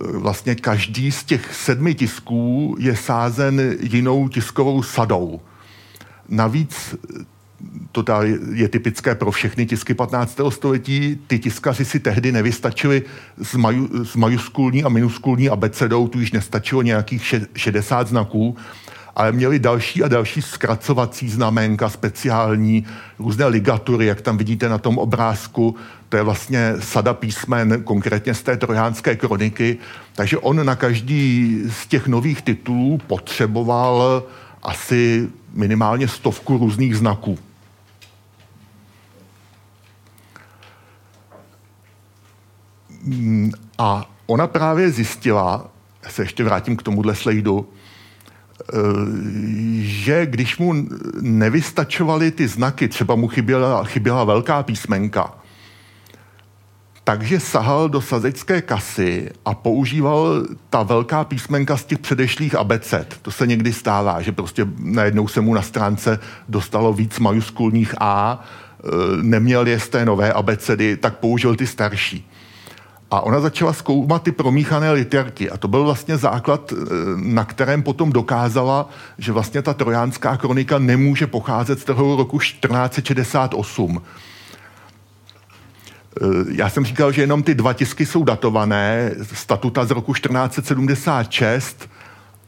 [0.00, 5.40] e, vlastně každý z těch sedmi tisků je sázen jinou tiskovou sadou.
[6.28, 6.94] Navíc
[7.92, 8.04] to
[8.52, 10.40] je typické pro všechny tisky 15.
[10.48, 13.02] století, ty tiskaři si tehdy nevystačili
[13.42, 18.56] s, maju, s majuskulní a minuskulní abecedou, tu již nestačilo nějakých 60 znaků,
[19.16, 22.86] ale měli další a další zkracovací znamenka speciální,
[23.18, 25.76] různé ligatury, jak tam vidíte na tom obrázku,
[26.08, 29.78] to je vlastně sada písmen, konkrétně z té trojánské kroniky,
[30.14, 34.22] takže on na každý z těch nových titulů potřeboval
[34.62, 37.38] asi minimálně stovku různých znaků.
[43.78, 45.70] A ona právě zjistila,
[46.08, 47.68] se ještě vrátím k tomuhle slejdu,
[48.72, 48.76] Eh,
[49.80, 50.74] že když mu
[51.20, 55.34] nevystačovaly ty znaky, třeba mu chyběla, chyběla velká písmenka,
[57.04, 63.18] takže sahal do sazecké kasy a používal ta velká písmenka z těch předešlých abeced.
[63.22, 68.44] To se někdy stává, že prostě najednou se mu na stránce dostalo víc majuskulních A,
[68.84, 68.88] eh,
[69.22, 72.30] neměl je z té nové abecedy, tak použil ty starší.
[73.10, 75.50] A ona začala zkoumat ty promíchané literky.
[75.50, 76.76] A to byl vlastně základ, eh,
[77.16, 78.88] na kterém potom dokázala,
[79.18, 84.02] že vlastně ta trojánská kronika nemůže pocházet z toho roku 1468.
[86.20, 89.10] Eh, já jsem říkal, že jenom ty dva tisky jsou datované.
[89.32, 91.88] Statuta z roku 1476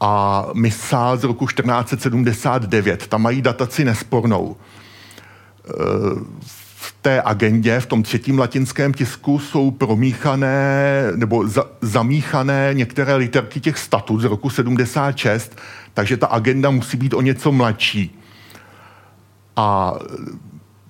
[0.00, 3.06] a misál z roku 1479.
[3.06, 4.56] Tam mají dataci nespornou
[6.92, 13.78] té agendě, v tom třetím latinském tisku, jsou promíchané nebo za, zamíchané některé literky těch
[13.78, 15.56] statut z roku 76,
[15.94, 18.18] takže ta agenda musí být o něco mladší.
[19.56, 19.94] A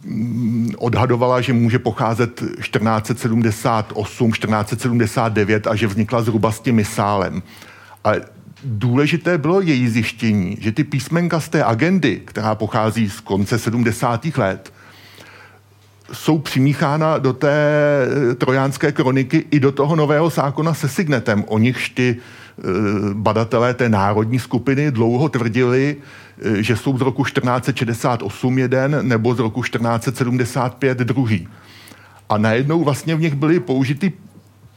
[0.04, 7.42] mm, odhadovala, že může pocházet 1478, 1479 a že vznikla zhruba s tím misálem.
[8.04, 8.20] Ale
[8.64, 14.26] důležité bylo její zjištění, že ty písmenka z té agendy, která pochází z konce 70.
[14.36, 14.72] let,
[16.12, 17.52] jsou přimíchána do té
[18.30, 21.44] eh, trojánské kroniky i do toho nového zákona se signetem.
[21.46, 22.62] O nichž ty eh,
[23.12, 25.96] badatelé té národní skupiny dlouho tvrdili,
[26.42, 31.48] eh, že jsou z roku 1468 jeden nebo z roku 1475 druhý.
[32.28, 34.12] A najednou vlastně v nich byly použity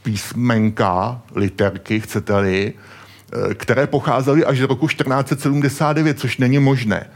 [0.04, 2.74] písmenka, literky, chcete-li,
[3.54, 7.08] které pocházely až z roku 1479, což není možné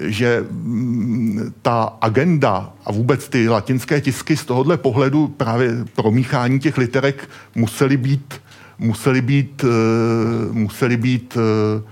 [0.00, 6.78] že mm, ta agenda a vůbec ty latinské tisky z tohohle pohledu právě promíchání těch
[6.78, 8.40] literek musely být,
[8.78, 11.82] musely být, eh, musely být eh,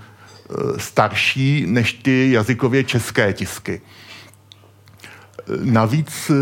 [0.77, 3.81] starší než ty jazykově české tisky.
[5.63, 6.33] Navíc eh,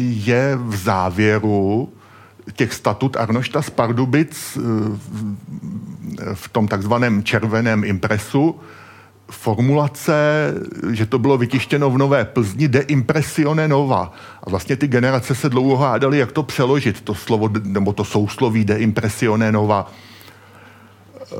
[0.00, 1.92] je v závěru
[2.52, 4.58] těch statut Arnošta z Pardubic
[6.34, 8.60] v tom takzvaném červeném impresu
[9.30, 10.14] formulace,
[10.90, 14.12] že to bylo vytištěno v Nové Plzni, de impressione nova.
[14.42, 18.64] A vlastně ty generace se dlouho hádali, jak to přeložit, to slovo, nebo to sousloví
[18.64, 19.92] de impressione nova.
[21.32, 21.36] E,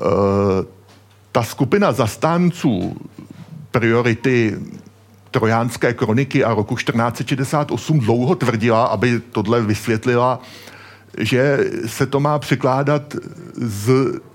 [1.33, 2.97] ta skupina zastánců
[3.71, 4.59] priority
[5.31, 10.40] trojánské kroniky a roku 1468 dlouho tvrdila, aby tohle vysvětlila,
[11.18, 13.16] že se to má překládat
[13.57, 13.92] z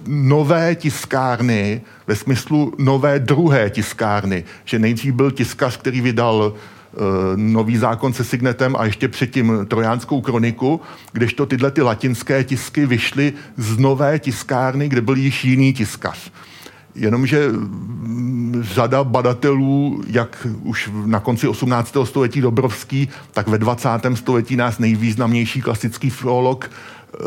[0.07, 7.01] nové tiskárny, ve smyslu nové druhé tiskárny, že nejdřív byl tiskař, který vydal uh,
[7.35, 13.33] nový zákon se signetem a ještě předtím trojánskou kroniku, kdežto tyhle ty latinské tisky vyšly
[13.57, 16.31] z nové tiskárny, kde byl již jiný tiskař.
[16.97, 21.97] Jenomže mm, řada badatelů, jak už na konci 18.
[22.03, 23.89] století Dobrovský, tak ve 20.
[24.13, 27.17] století nás nejvýznamnější klasický filolog eh,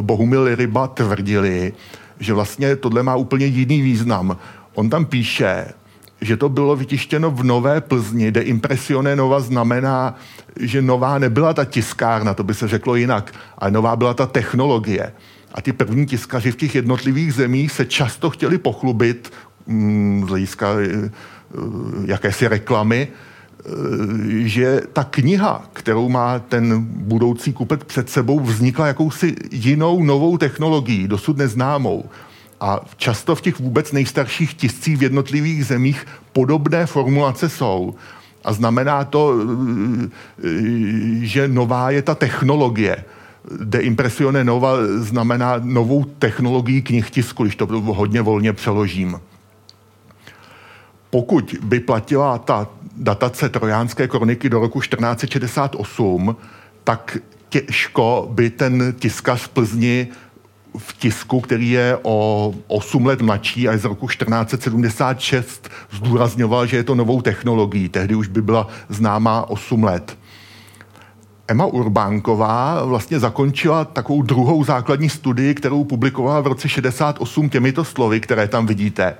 [0.00, 1.72] Bohumil Ryba tvrdili,
[2.20, 4.36] že vlastně tohle má úplně jiný význam.
[4.74, 5.66] On tam píše,
[6.20, 10.14] že to bylo vytištěno v Nové Plzni, de impresione nova znamená,
[10.60, 15.12] že nová nebyla ta tiskárna, to by se řeklo jinak, ale nová byla ta technologie.
[15.54, 19.32] A ty první tiskaři v těch jednotlivých zemích se často chtěli pochlubit
[19.66, 21.10] mm, z hlediska eh,
[22.04, 23.68] jakési reklamy, eh,
[24.38, 31.08] že ta kniha, kterou má ten budoucí kupec před sebou, vznikla jakousi jinou novou technologií,
[31.08, 32.04] dosud neznámou.
[32.60, 37.94] A často v těch vůbec nejstarších tiscích v jednotlivých zemích podobné formulace jsou.
[38.44, 39.34] A znamená to,
[41.20, 43.04] že nová je ta technologie
[43.60, 49.20] de impressione nova znamená novou technologii knihtisku, když to hodně volně přeložím.
[51.10, 56.36] Pokud by platila ta datace trojánské kroniky do roku 1468,
[56.84, 60.08] tak těžko by ten tiskař v Plzni
[60.78, 66.76] v tisku, který je o 8 let mladší a je z roku 1476, zdůrazňoval, že
[66.76, 67.88] je to novou technologií.
[67.88, 70.18] Tehdy už by byla známá 8 let.
[71.50, 78.20] Emma Urbánková vlastně zakončila takovou druhou základní studii, kterou publikovala v roce 68 těmito slovy,
[78.20, 79.14] které tam vidíte.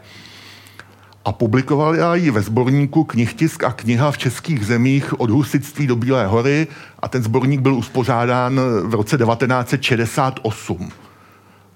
[1.25, 6.27] A publikovala ji ve sborníku Knihtisk a kniha v českých zemích od husitství do Bílé
[6.27, 6.67] hory
[6.99, 10.91] a ten sborník byl uspořádán v roce 1968.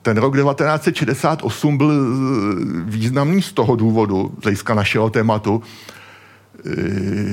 [0.02, 1.92] Ten rok 1968 byl
[2.84, 5.62] významný z toho důvodu, z hlediska našeho tématu,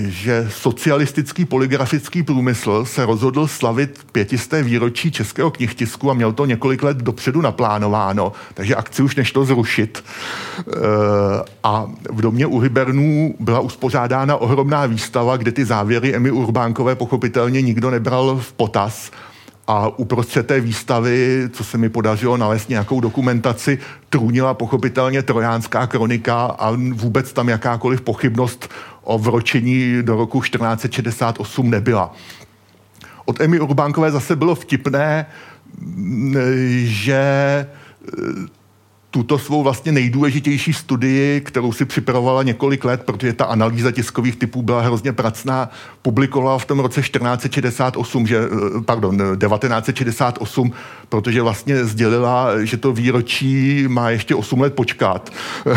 [0.08, 6.84] že socialistický poligrafický průmysl se rozhodl slavit pětisté výročí českého knihtisku a měl to několik
[6.84, 10.04] let dopředu naplánováno, takže akci už nešlo zrušit.
[10.60, 10.72] Eh,
[11.63, 17.62] a v domě u Hybernů byla uspořádána ohromná výstava, kde ty závěry Emy Urbánkové pochopitelně
[17.62, 19.12] nikdo nebral v potaz,
[19.67, 26.45] a uprostřed té výstavy, co se mi podařilo nalézt nějakou dokumentaci, trůnila pochopitelně trojánská kronika
[26.45, 28.69] a vůbec tam jakákoliv pochybnost
[29.04, 32.13] o vročení do roku 1468 nebyla.
[33.26, 35.26] Od Emy Urbánkové zase bylo vtipné,
[36.84, 37.21] že
[39.12, 44.62] tuto svou vlastně nejdůležitější studii, kterou si připravovala několik let, protože ta analýza tiskových typů
[44.62, 45.69] byla hrozně pracná,
[46.02, 50.71] publikovala v tom roce 1468, že, eh, pardon, 1968,
[51.10, 55.29] protože vlastně sdělila, že to výročí má ještě 8 let počkat.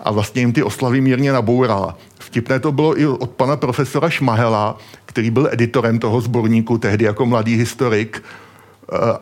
[0.00, 1.98] A vlastně jim ty oslavy mírně nabourala.
[2.18, 7.26] Vtipné to bylo i od pana profesora Šmahela, který byl editorem toho sborníku tehdy jako
[7.26, 8.22] mladý historik,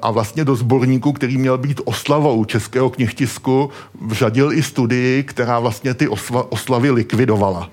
[0.03, 5.95] a vlastně do sborníku, který měl být oslavou českého knihtisku, vřadil i studii, která vlastně
[5.95, 7.71] ty osla, oslavy likvidovala.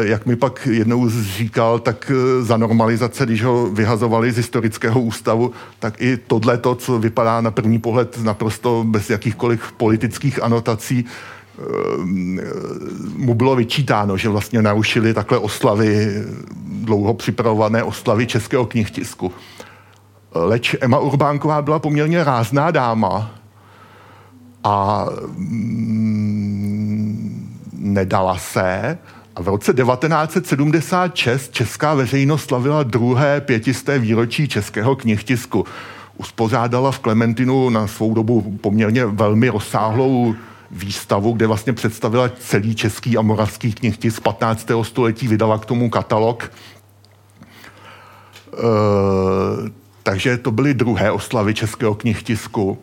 [0.00, 6.02] jak mi pak jednou říkal, tak za normalizace, když ho vyhazovali z historického ústavu, tak
[6.02, 11.04] i tohle, to, co vypadá na první pohled naprosto bez jakýchkoliv politických anotací,
[13.16, 16.22] mu bylo vyčítáno, že vlastně narušili takhle oslavy,
[16.66, 19.32] dlouho připravované oslavy českého knihtisku.
[20.34, 23.30] Leč Emma Urbánková byla poměrně rázná dáma
[24.64, 25.06] a
[25.36, 26.68] mm,
[27.72, 28.98] nedala se.
[29.36, 35.64] A v roce 1976 česká veřejnost slavila druhé pětisté výročí českého knihtisku.
[36.16, 40.34] Uspořádala v Klementinu na svou dobu poměrně velmi rozsáhlou
[40.70, 44.68] výstavu, kde vlastně představila celý český a moravský knihtisk 15.
[44.82, 46.52] století, vydala k tomu katalog.
[48.52, 48.58] E,
[50.08, 52.78] takže to byly druhé oslavy českého knihtisku.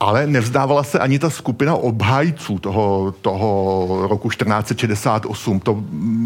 [0.00, 5.60] Ale nevzdávala se ani ta skupina obhájců toho, toho roku 1468.
[5.60, 5.84] To,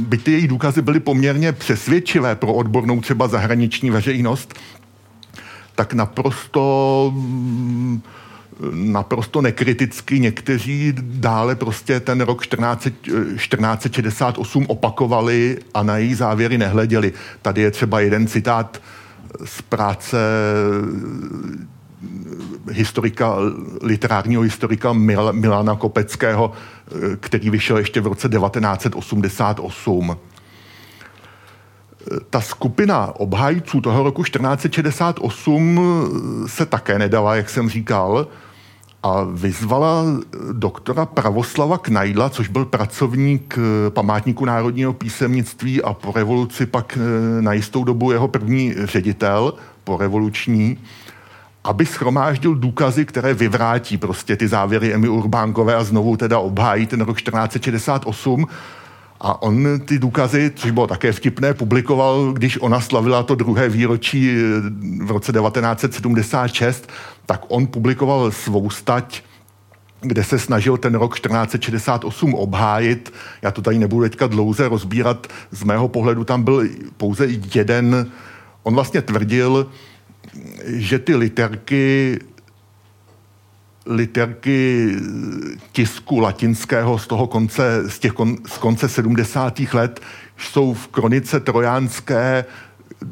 [0.09, 4.55] by ty její důkazy byly poměrně přesvědčivé pro odbornou třeba zahraniční veřejnost,
[5.75, 7.13] tak naprosto
[8.73, 17.13] naprosto nekriticky někteří dále prostě ten rok 14, 1468 opakovali a na její závěry nehleděli.
[17.43, 18.81] Tady je třeba jeden citát
[19.45, 20.19] z práce
[22.71, 23.37] historika,
[23.83, 26.53] literárního historika Mil, Milana Kopeckého,
[27.21, 30.17] který vyšel ještě v roce 1988.
[32.31, 35.81] Ta skupina obhájců toho roku 1468
[36.47, 38.27] se také nedala, jak jsem říkal,
[39.03, 40.05] a vyzvala
[40.53, 47.43] doktora Pravoslava Knajdla, což byl pracovník eh, památníku národního písemnictví a po revoluci pak eh,
[47.43, 50.79] na jistou dobu jeho první ředitel, po revoluční,
[51.65, 57.01] aby schromáždil důkazy, které vyvrátí prostě ty závěry Emy Urbánkové a znovu teda obhájí ten
[57.01, 58.47] rok 1468
[59.21, 64.31] a on ty důkazy, což bylo také vtipné, publikoval, když ona slavila to druhé výročí
[64.31, 64.35] eh,
[65.05, 66.89] v roce 1976,
[67.27, 69.23] tak on publikoval svou stať,
[70.01, 73.13] kde se snažil ten rok 1468 obhájit.
[73.43, 75.27] Já to tady nebudu teďka dlouze rozbírat.
[75.51, 78.11] Z mého pohledu tam byl pouze jeden.
[78.63, 79.67] On vlastně tvrdil,
[80.65, 82.19] že ty literky
[83.89, 84.89] literky
[85.73, 89.61] tisku latinského z toho konce, z, těch kon, z konce 70.
[89.73, 90.01] let
[90.39, 92.45] jsou v kronice trojánské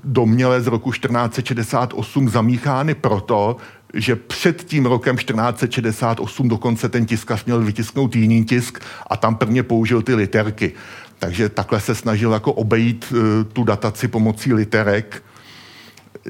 [0.05, 3.57] doměle z roku 1468 zamíchány proto,
[3.95, 9.62] že před tím rokem 1468 dokonce ten tiskař měl vytisknout jiný tisk a tam prvně
[9.62, 10.72] použil ty literky.
[11.18, 13.18] Takže takhle se snažil jako obejít uh,
[13.53, 15.22] tu dataci pomocí literek.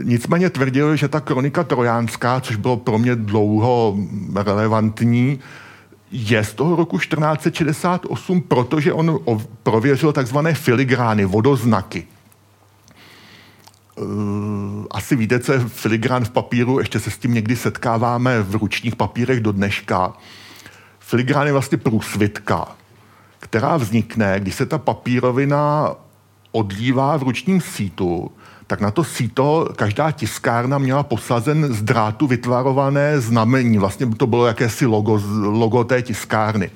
[0.03, 3.97] Nicméně tvrdil, že ta kronika trojánská, což bylo pro mě dlouho
[4.35, 5.41] relevantní,
[6.11, 9.19] je z toho roku 1468, protože on
[9.63, 12.07] prověřil takzvané filigrány, vodoznaky.
[13.99, 14.03] Eh,
[14.91, 18.97] asi víte, co je filigrán v papíru, ještě se s tím někdy setkáváme v ručních
[18.97, 20.13] papírech do dneška.
[20.99, 22.69] Filigrán je vlastně průsvitka,
[23.39, 25.95] která vznikne, když se ta papírovina
[26.53, 28.31] odlívá v ručním sítu,
[28.67, 33.79] tak na to síto každá tiskárna měla posazen z drátu vytvarované znamení.
[33.79, 36.71] Vlastně to bylo jakési logo, logo té tiskárny.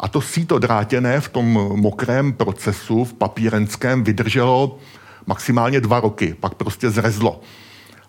[0.00, 1.46] A to síto drátěné v tom
[1.80, 4.78] mokrém procesu, v papírenském, vydrželo
[5.26, 7.40] maximálně dva roky, pak prostě zrezlo.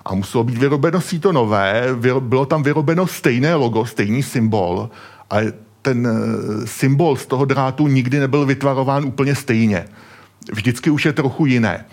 [0.06, 1.88] A muselo být vyrobeno síto nové,
[2.20, 4.89] bylo tam vyrobeno stejné logo, stejný symbol,
[5.30, 9.86] ale ten eh, symbol z toho drátu nikdy nebyl vytvarován úplně stejně.
[10.52, 11.86] Vždycky už je trochu jiné.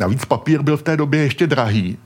[0.00, 1.98] Navíc papír byl v té době ještě drahý,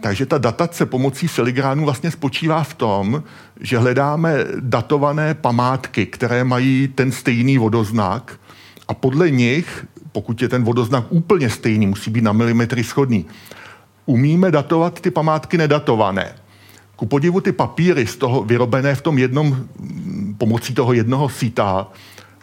[0.00, 3.22] takže ta datace pomocí filigránu vlastně spočívá v tom,
[3.60, 8.40] že hledáme datované památky, které mají ten stejný vodoznak
[8.88, 13.26] a podle nich pokud je ten vodoznak úplně stejný, musí být na milimetry schodný.
[14.06, 16.34] Umíme datovat ty památky nedatované.
[16.96, 19.66] Ku podivu ty papíry z toho vyrobené v tom jednom,
[20.38, 21.86] pomocí toho jednoho síta,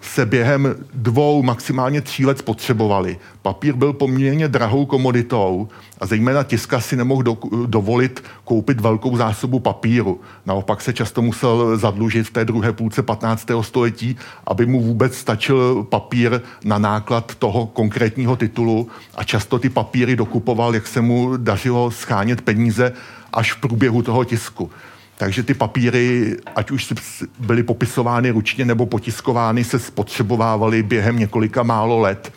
[0.06, 3.18] se během dvou, maximálně tří let spotřebovali.
[3.42, 5.68] Papír byl poměrně drahou komoditou
[6.00, 10.22] a zejména tiska si nemohl do, dovolit koupit velkou zásobu papíru.
[10.46, 13.48] Naopak se často musel zadlužit v té druhé půlce 15.
[13.62, 14.16] století,
[14.48, 20.76] aby mu vůbec stačil papír na náklad toho konkrétního titulu a často ty papíry dokupoval,
[20.76, 22.94] jak se mu dařilo schánět peníze
[23.34, 24.70] až v průběhu toho tisku.
[25.18, 26.94] Takže ty papíry, ať už
[27.40, 32.34] byly popisovány ručně nebo potiskovány, se spotřebovávaly během několika málo let.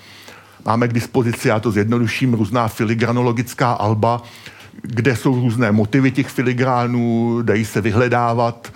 [0.64, 4.22] Máme k dispozici, já to zjednoduším, různá filigranologická alba,
[4.82, 8.72] kde jsou různé motivy těch filigránů, dají se vyhledávat.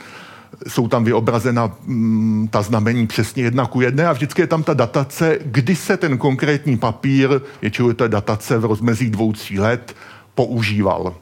[0.68, 4.74] jsou tam vyobrazena mm, ta znamení přesně jedna ku jedné a vždycky je tam ta
[4.74, 9.96] datace, kdy se ten konkrétní papír, většinou je to datace v rozmezí dvou, tří let,
[10.34, 11.14] používal.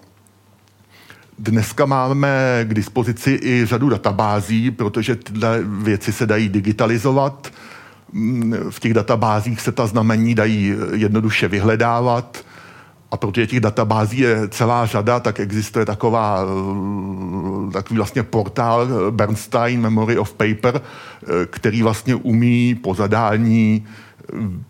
[1.42, 7.52] Dneska máme k dispozici i řadu databází, protože tyhle věci se dají digitalizovat.
[8.70, 12.44] V těch databázích se ta znamení dají jednoduše vyhledávat
[13.10, 16.44] a protože těch databází je celá řada, tak existuje taková,
[17.72, 20.80] takový vlastně portál Bernstein Memory of Paper,
[21.50, 23.86] který vlastně umí po zadání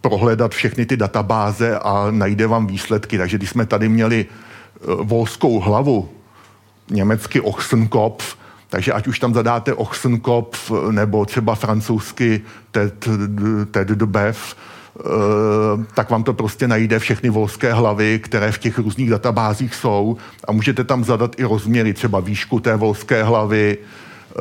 [0.00, 3.18] prohledat všechny ty databáze a najde vám výsledky.
[3.18, 4.26] Takže když jsme tady měli
[5.02, 6.08] volskou hlavu,
[6.90, 8.36] německy Ochsenkopf,
[8.68, 13.08] takže ať už tam zadáte Ochsenkopf nebo třeba francouzsky Ted,
[13.70, 14.56] Ted de Bev,
[14.98, 20.16] Eh, tak vám to prostě najde všechny volské hlavy, které v těch různých databázích jsou
[20.44, 24.34] a můžete tam zadat i rozměry, třeba výšku té volské hlavy, eh,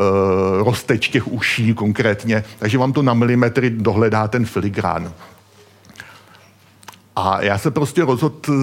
[0.64, 5.14] rozteč těch uší konkrétně, takže vám to na milimetry dohledá ten filigrán.
[7.16, 8.54] A já se prostě rozhodl eh,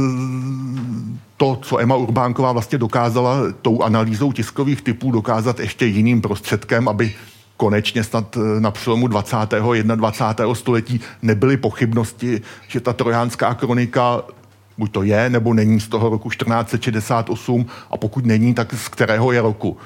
[1.36, 7.14] to, co Emma Urbánková vlastně dokázala tou analýzou tiskových typů dokázat ještě jiným prostředkem, aby
[7.56, 9.36] konečně snad eh, na přelomu 20.
[9.36, 9.46] a
[9.94, 10.54] 21.
[10.54, 14.22] století nebyly pochybnosti, že ta trojánská kronika
[14.78, 19.32] buď to je, nebo není z toho roku 1468 a pokud není, tak z kterého
[19.32, 19.76] je roku.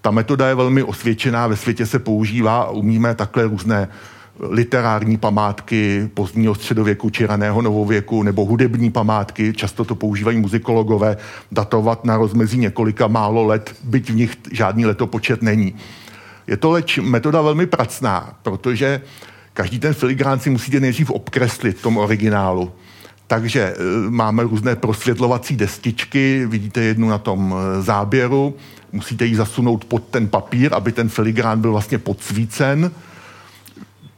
[0.00, 3.88] Ta metoda je velmi osvědčená, ve světě se používá a umíme takhle různé
[4.40, 11.16] literární památky pozdního středověku či raného novověku nebo hudební památky, často to používají muzikologové,
[11.52, 15.74] datovat na rozmezí několika málo let, byť v nich žádný letopočet není.
[16.46, 19.00] Je to leč metoda velmi pracná, protože
[19.52, 22.72] každý ten filigrán si musíte nejdřív obkreslit v tom originálu.
[23.26, 23.74] Takže e,
[24.10, 28.56] máme různé prosvětlovací destičky, vidíte jednu na tom e, záběru,
[28.92, 32.90] musíte ji zasunout pod ten papír, aby ten filigrán byl vlastně podsvícen.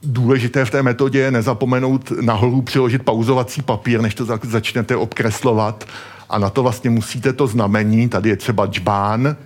[0.07, 5.84] Důležité v té metodě je nezapomenout nahoru přiložit pauzovací papír, než to začnete obkreslovat.
[6.28, 9.36] A na to vlastně musíte to znamení, tady je třeba džbán,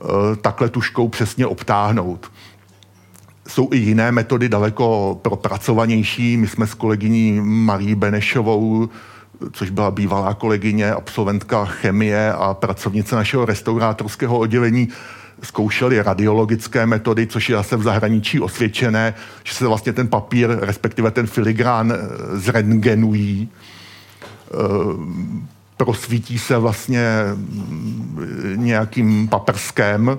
[0.00, 2.32] Eh, takhle tuškou přesně obtáhnout.
[3.48, 6.36] Jsou i jiné metody daleko propracovanější.
[6.36, 8.88] My jsme s kolegyní Marí Benešovou,
[9.52, 14.88] což byla bývalá kolegyně, absolventka chemie a pracovnice našeho restaurátorského oddělení,
[15.42, 19.14] zkoušeli radiologické metody, což je zase v zahraničí osvědčené,
[19.44, 21.98] že se vlastně ten papír, respektive ten filigrán eh,
[22.36, 25.20] zrentgenují eh,
[25.84, 30.18] prosvítí se vlastně mm, nějakým paprskem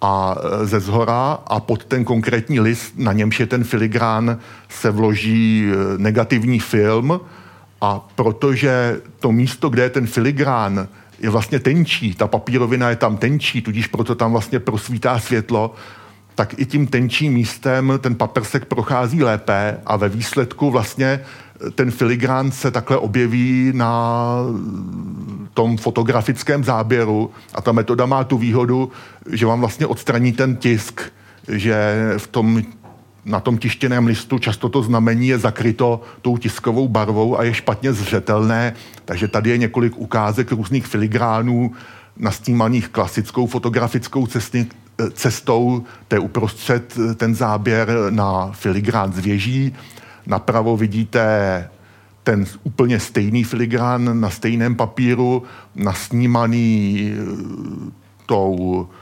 [0.00, 4.38] a e, ze zhora a pod ten konkrétní list, na němž je ten filigrán,
[4.68, 7.20] se vloží negativní film.
[7.80, 10.88] A protože to místo, kde je ten filigrán,
[11.22, 15.74] je vlastně tenčí, ta papírovina je tam tenčí, tudíž proto tam vlastně prosvítá světlo,
[16.34, 21.20] tak i tím tenčím místem ten paprsek prochází lépe a ve výsledku vlastně
[21.74, 24.36] ten filigrán se takhle objeví na
[25.54, 28.92] tom fotografickém záběru a ta metoda má tu výhodu,
[29.30, 31.00] že vám vlastně odstraní ten tisk,
[31.48, 32.62] že v tom
[33.24, 37.92] na tom tištěném listu často to znamení je zakryto tou tiskovou barvou a je špatně
[37.92, 41.72] zřetelné, takže tady je několik ukázek různých filigránů
[42.16, 44.68] nasnímaných klasickou fotografickou cestní,
[45.12, 49.74] cestou, to je uprostřed ten záběr na filigrán z věží,
[50.26, 51.68] Napravo vidíte
[52.22, 55.42] ten úplně stejný filigrán na stejném papíru,
[55.74, 57.90] nasnímaný eh,
[58.26, 59.01] tou eh,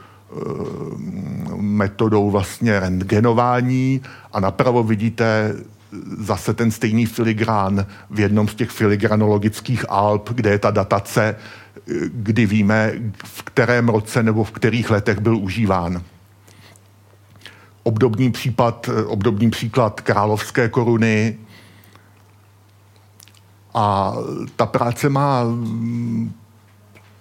[1.55, 4.01] metodou vlastně rentgenování
[4.33, 5.55] a napravo vidíte
[6.17, 11.35] zase ten stejný filigrán v jednom z těch filigranologických alb, kde je ta datace,
[12.13, 16.03] kdy víme, v kterém roce nebo v kterých letech byl užíván
[17.83, 21.37] obdobný případ, obdobný příklad královské koruny.
[23.73, 24.13] A
[24.55, 25.43] ta práce má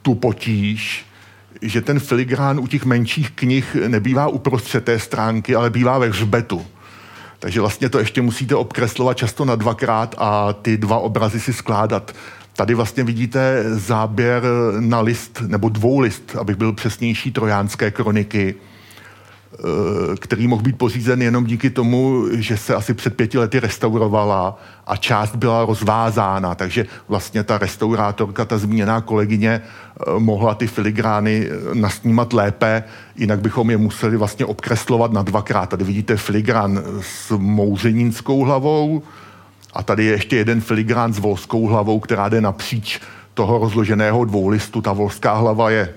[0.03, 1.07] tu potíž,
[1.63, 6.67] že ten filigrán u těch menších knih nebývá uprostřed té stránky, ale bývá ve hřbetu.
[7.39, 12.15] Takže vlastně to ještě musíte obkreslovat často na dvakrát a ty dva obrazy si skládat.
[12.57, 14.43] Tady vlastně vidíte záběr
[14.81, 18.55] na list, nebo dvou list, abych byl přesnější, trojánské kroniky
[20.21, 24.97] který mohl být pořízen jenom díky tomu, že se asi před pěti lety restaurovala a
[24.97, 31.75] část byla rozvázána, takže vlastně ta restaurátorka, ta zmíněná kolegyně, eh, mohla ty filigrány eh,
[31.75, 32.85] nasnímat lépe,
[33.17, 35.67] jinak bychom je museli vlastně obkreslovat na dvakrát.
[35.71, 39.03] Tady vidíte filigrán s mouřenínskou hlavou
[39.73, 43.01] a tady je ještě jeden filigrán s volskou hlavou, která jde napříč
[43.35, 44.81] toho rozloženého dvoulistu.
[44.81, 45.95] Ta volská hlava je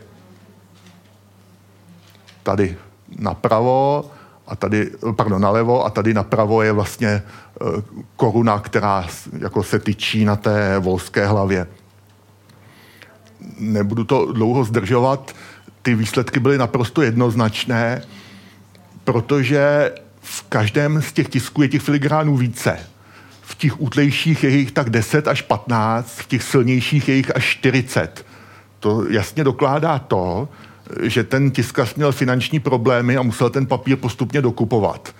[2.44, 2.78] tady
[3.20, 4.06] napravo
[4.48, 7.22] a tady, pardon, nalevo a tady napravo je vlastně e,
[8.16, 9.08] koruna, která
[9.40, 11.68] jako se tyčí na té volské hlavě.
[13.60, 15.36] Nebudu to dlouho zdržovat,
[15.82, 18.02] ty výsledky byly naprosto jednoznačné,
[19.04, 22.80] protože v každém z těch tisků je těch filigránů více.
[23.42, 27.46] V těch útlejších je jich tak 10 až 15, v těch silnějších je jich až
[27.46, 28.26] 40.
[28.80, 30.50] To jasně dokládá to,
[31.02, 35.16] že ten tiskař měl finanční problémy a musel ten papír postupně dokupovat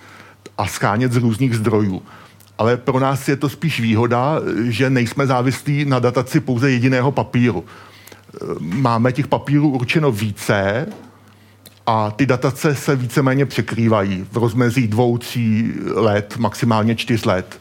[0.58, 2.02] a schánět z různých zdrojů.
[2.58, 7.64] Ale pro nás je to spíš výhoda, že nejsme závislí na dataci pouze jediného papíru.
[8.60, 10.86] Máme těch papírů určeno více
[11.86, 17.60] a ty datace se víceméně překrývají v rozmezí dvou, tří let, maximálně čtyř let.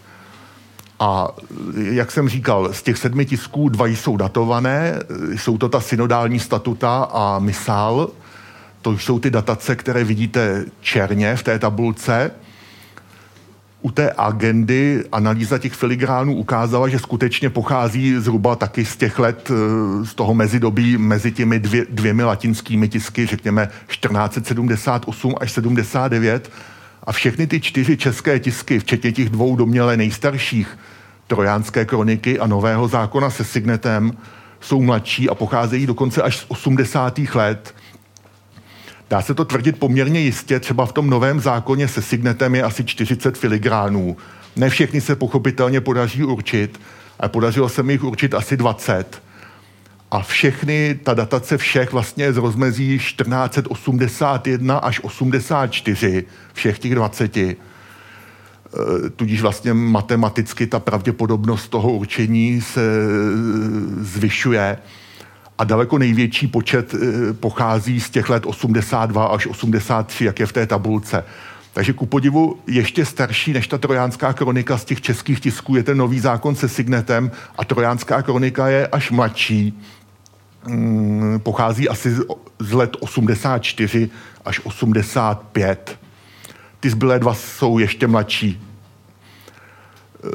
[1.04, 1.28] A
[1.76, 5.00] jak jsem říkal, z těch sedmi tisků dva jsou datované,
[5.36, 8.10] jsou to ta synodální statuta a misál,
[8.82, 12.32] to jsou ty datace, které vidíte černě v té tabulce.
[13.82, 19.52] U té agendy analýza těch filigránů ukázala, že skutečně pochází zhruba taky z těch let,
[19.52, 26.52] eh, z toho mezidobí mezi těmi dvě, dvěmi latinskými tisky, řekněme 1478 až 79.
[27.04, 30.78] A všechny ty čtyři české tisky, včetně těch dvou doměle nejstarších,
[31.34, 34.18] Trojánské kroniky a Nového zákona se signetem,
[34.62, 37.20] jsou mladší a pocházejí dokonce až z 80.
[37.34, 37.76] let.
[39.10, 42.84] Dá se to tvrdit poměrně jistě, třeba v tom novém zákoně se signetem je asi
[42.84, 44.18] 40 filigránů.
[44.56, 46.82] Ne všechny se pochopitelně podaří určit,
[47.20, 49.22] ale podařilo se mi jich určit asi 20.
[50.12, 57.56] A všechny, ta datace všech vlastně z rozmezí 1481 až 84, všech těch 20 Eh,
[59.16, 64.78] tudíž vlastně matematicky ta pravděpodobnost toho určení se eh, zvyšuje
[65.58, 70.54] a daleko největší počet eh, pochází z těch let 82 až 83, jak je v
[70.54, 71.24] té tabulce.
[71.74, 75.98] Takže ku podivu ještě starší než ta trojánská kronika z těch českých tisků je ten
[75.98, 79.80] nový zákon se signetem a trojánská kronika je až mladší.
[80.64, 82.16] Hmm, pochází asi
[82.60, 84.10] z let 84
[84.46, 86.03] až 85
[86.84, 88.62] ty zbylé dva jsou ještě mladší.
[90.24, 90.28] Eh,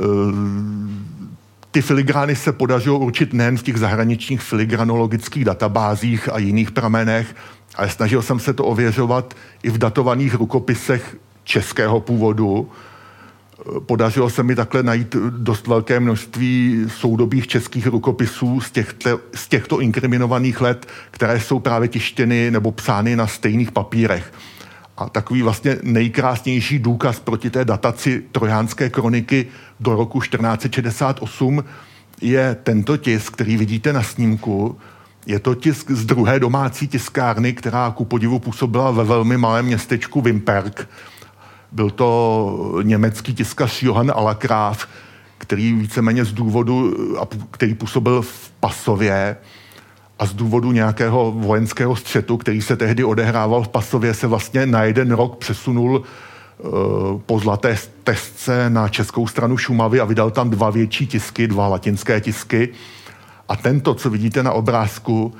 [1.70, 7.36] ty filigrány se podařilo určit nejen v těch zahraničních filigranologických databázích a jiných pramenech,
[7.76, 12.70] ale snažil jsem se to ověřovat i v datovaných rukopisech českého původu.
[13.61, 19.49] Eh, podařilo se mi takhle najít dost velké množství soudobých českých rukopisů z těchto, z
[19.49, 24.32] těchto inkriminovaných let, které jsou právě tištěny nebo psány na stejných papírech.
[24.99, 29.46] A takový vlastně nejkrásnější důkaz proti té dataci trojánské kroniky
[29.80, 31.64] do roku 1468
[32.20, 34.78] je tento tisk, který vidíte na snímku.
[35.26, 40.20] Je to tisk z druhé domácí tiskárny, která ku podivu působila ve velmi malém městečku
[40.20, 40.88] Wimperk.
[41.72, 44.88] Byl to německý tiskař Johann Alakráv,
[45.38, 46.94] který víceméně z důvodu,
[47.51, 49.36] který působil v Pasově,
[50.18, 54.84] a z důvodu nějakého vojenského střetu, který se tehdy odehrával v Pasově, se vlastně na
[54.84, 56.02] jeden rok přesunul
[56.58, 61.68] uh, po zlaté testce na českou stranu Šumavy a vydal tam dva větší tisky, dva
[61.68, 62.68] latinské tisky.
[63.48, 65.34] A tento, co vidíte na obrázku,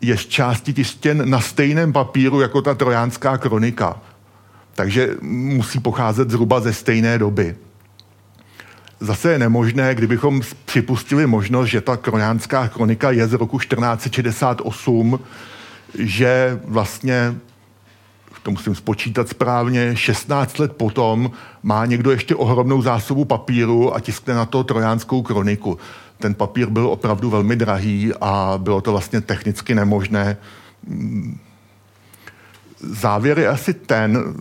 [0.00, 4.00] je z části tištěn na stejném papíru jako ta trojánská kronika.
[4.74, 7.56] Takže musí pocházet zhruba ze stejné doby
[9.02, 15.20] zase je nemožné, kdybychom připustili možnost, že ta krojánská kronika je z roku 1468,
[15.98, 17.34] že vlastně
[18.42, 21.30] to musím spočítat správně, 16 let potom
[21.62, 25.78] má někdo ještě ohromnou zásobu papíru a tiskne na to trojánskou kroniku.
[26.18, 30.36] Ten papír byl opravdu velmi drahý a bylo to vlastně technicky nemožné.
[32.80, 34.34] Závěr je asi ten,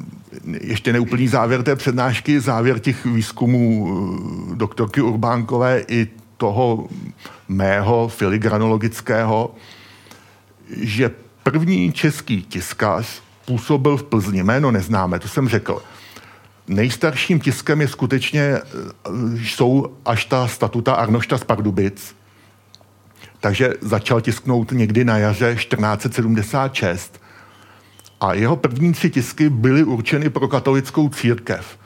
[0.62, 3.88] ještě neúplný závěr té přednášky, závěr těch výzkumů
[4.52, 6.08] eh, doktorky Urbánkové i
[6.38, 6.88] toho
[7.48, 9.56] mého filigranologického,
[10.78, 11.12] že
[11.44, 14.44] první český tiskař působil v Plzni.
[14.44, 15.82] Jméno neznáme, to jsem řekl.
[16.68, 18.62] Nejstarším tiskem je skutečně, eh,
[19.36, 22.16] jsou až ta statuta Arnošta z Pardubic,
[23.40, 27.21] takže začal tisknout někdy na jaře 1476
[28.22, 31.78] a jeho první tři tisky byly určeny pro katolickou církev.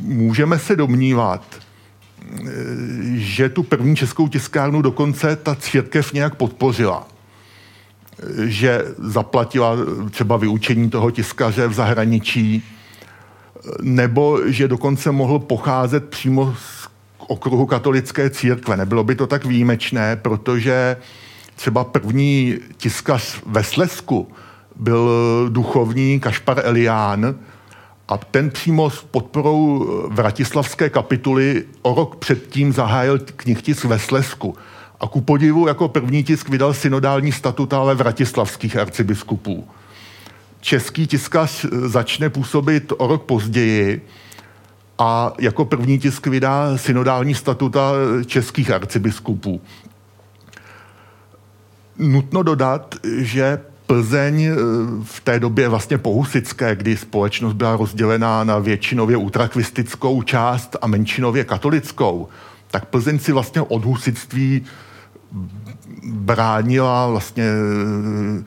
[0.00, 2.44] Můžeme se domnívat, eh,
[3.14, 7.08] že tu první českou tiskárnu dokonce ta církev nějak podpořila.
[8.22, 9.76] Eh, že zaplatila
[10.10, 16.88] třeba vyučení toho tiskaře v zahraničí, eh, nebo že dokonce mohl pocházet přímo z
[17.18, 18.76] okruhu katolické církve.
[18.76, 20.96] Nebylo by to tak výjimečné, protože
[21.56, 24.28] třeba první tiskař ve Slesku
[24.78, 25.10] byl
[25.48, 27.34] duchovní Kašpar Elián
[28.08, 34.56] a ten přímo s podporou Vratislavské kapituly o rok předtím zahájil knihtisk ve Slesku.
[35.00, 39.68] A ku podivu jako první tisk vydal synodální statut ale vratislavských arcibiskupů.
[40.60, 44.06] Český tiskař začne působit o rok později
[44.98, 47.92] a jako první tisk vydá synodální statuta
[48.26, 49.60] českých arcibiskupů.
[51.98, 54.54] Nutno dodat, že Plzeň eh,
[55.02, 61.44] v té době vlastně pohusické, kdy společnost byla rozdělená na většinově ultrakvistickou část a menšinově
[61.44, 62.28] katolickou,
[62.70, 64.62] tak Plzeň si vlastně od husitství
[66.04, 68.44] bránila vlastně eh,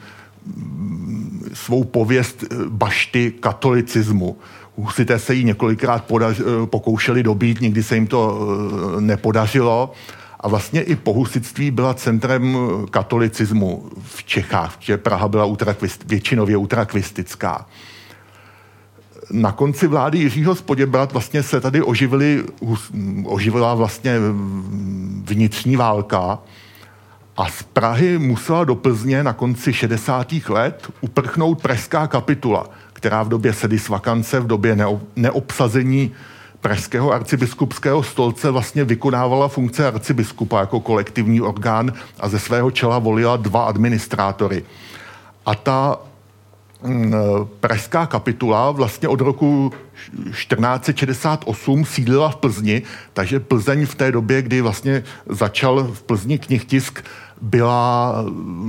[1.53, 4.37] svou pověst eh, bašty katolicismu.
[4.75, 6.05] Husité se jí několikrát
[6.65, 8.47] pokoušeli dobít, nikdy se jim to
[8.99, 9.93] nepodařilo.
[10.41, 12.57] A vlastně i pohusitství byla centrem
[12.91, 17.65] katolicismu v Čechách, že Praha byla utrakvist, většinově utrakvistická.
[19.31, 22.43] Na konci vlády Jiřího Spoděbrat vlastně se tady oživili,
[23.23, 24.15] oživila vlastně
[25.23, 26.39] vnitřní válka
[27.37, 30.33] a z Prahy musela do Plzně na konci 60.
[30.49, 34.77] let uprchnout pražská kapitula, která v době sedis vakance, v době
[35.15, 36.11] neobsazení
[36.61, 43.37] pražského arcibiskupského stolce vlastně vykonávala funkce arcibiskupa jako kolektivní orgán a ze svého čela volila
[43.37, 44.63] dva administrátory.
[45.45, 45.97] A ta
[46.83, 47.13] mm,
[47.59, 49.71] pražská kapitula vlastně od roku
[50.31, 52.81] 1468 sídlila v Plzni,
[53.13, 57.03] takže Plzeň v té době, kdy vlastně začal v Plzni knihtisk,
[57.41, 58.15] byla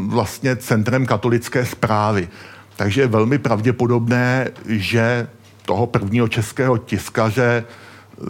[0.07, 2.29] vlastně centrem katolické zprávy.
[2.77, 5.27] Takže je velmi pravděpodobné, že
[5.65, 8.23] toho prvního českého tiskaře eh,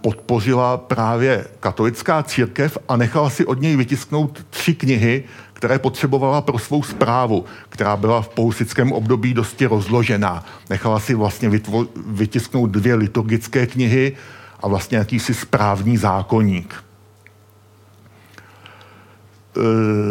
[0.00, 6.58] podpořila právě katolická církev a nechala si od něj vytisknout tři knihy, které potřebovala pro
[6.58, 10.44] svou zprávu, která byla v pousickém období dosti rozložená.
[10.70, 14.16] Nechala si vlastně vytvo- vytisknout dvě liturgické knihy
[14.60, 16.83] a vlastně jakýsi správní zákonník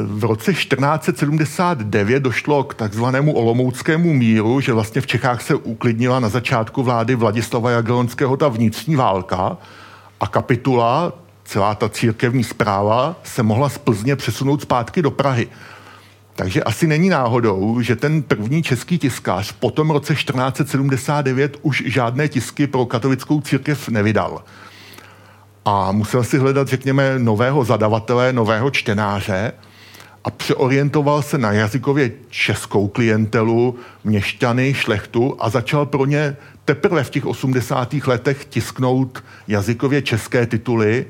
[0.05, 6.29] v roce 1479 došlo k takzvanému olomouckému míru, že vlastně v Čechách se uklidnila na
[6.29, 9.57] začátku vlády Vladislava Jagelonského ta vnitřní válka
[10.19, 11.13] a kapitula,
[11.45, 15.47] celá ta církevní zpráva se mohla z Plzně přesunout zpátky do Prahy.
[16.35, 22.27] Takže asi není náhodou, že ten první český tiskář po tom roce 1479 už žádné
[22.27, 24.43] tisky pro katolickou církev nevydal
[25.65, 29.51] a musel si hledat, řekněme, nového zadavatele, nového čtenáře
[30.23, 36.35] a přeorientoval se na jazykově českou klientelu, měšťany, šlechtu a začal pro ně
[36.65, 37.93] teprve v těch 80.
[38.07, 41.05] letech tisknout jazykově české tituly.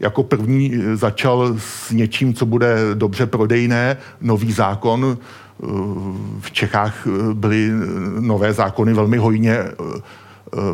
[0.00, 5.18] Jako první začal s něčím, co bude dobře prodejné, nový zákon.
[6.40, 7.70] V Čechách byly
[8.20, 9.58] nové zákony velmi hojně,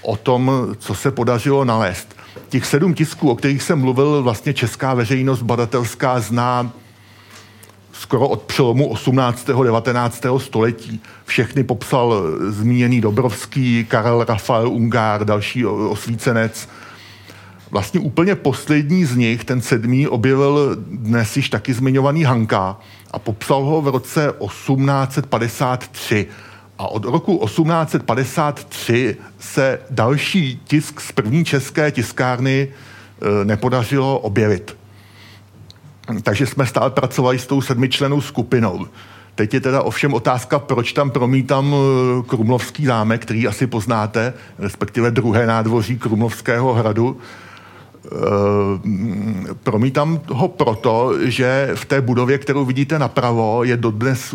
[0.01, 2.18] o tom, co se podařilo nalézt.
[2.49, 6.71] Těch sedm tisků, o kterých jsem mluvil, vlastně česká veřejnost badatelská zná
[7.99, 9.49] skoro od přelomu 18.
[9.63, 10.25] 19.
[10.37, 11.01] století.
[11.25, 16.69] Všechny popsal zmíněný Dobrovský, Karel Rafael Ungár, další osvícenec.
[17.71, 22.77] Vlastně úplně poslední z nich, ten sedmý, objevil dnes již taky zmiňovaný Hanka
[23.11, 26.27] a popsal ho v roce 1853.
[26.79, 32.67] A od roku 1853 se další tisk z první české tiskárny
[33.41, 34.77] e, nepodařilo objevit.
[36.23, 38.87] Takže jsme stále pracovali s tou sedmičlenou skupinou.
[39.35, 41.77] Teď je teda ovšem otázka, proč tam promítám e,
[42.23, 47.17] Krumlovský zámek, který asi poznáte, respektive druhé nádvoří Krumlovského hradu.
[48.05, 54.33] Eh, promítám ho proto, že v té budově, kterou vidíte napravo, je dodnes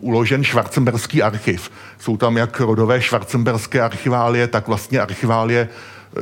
[0.00, 1.70] uložen Schwarzenberský archiv.
[1.98, 5.68] Jsou tam jak rodové Schwarzenberské archiválie, tak vlastně archiválie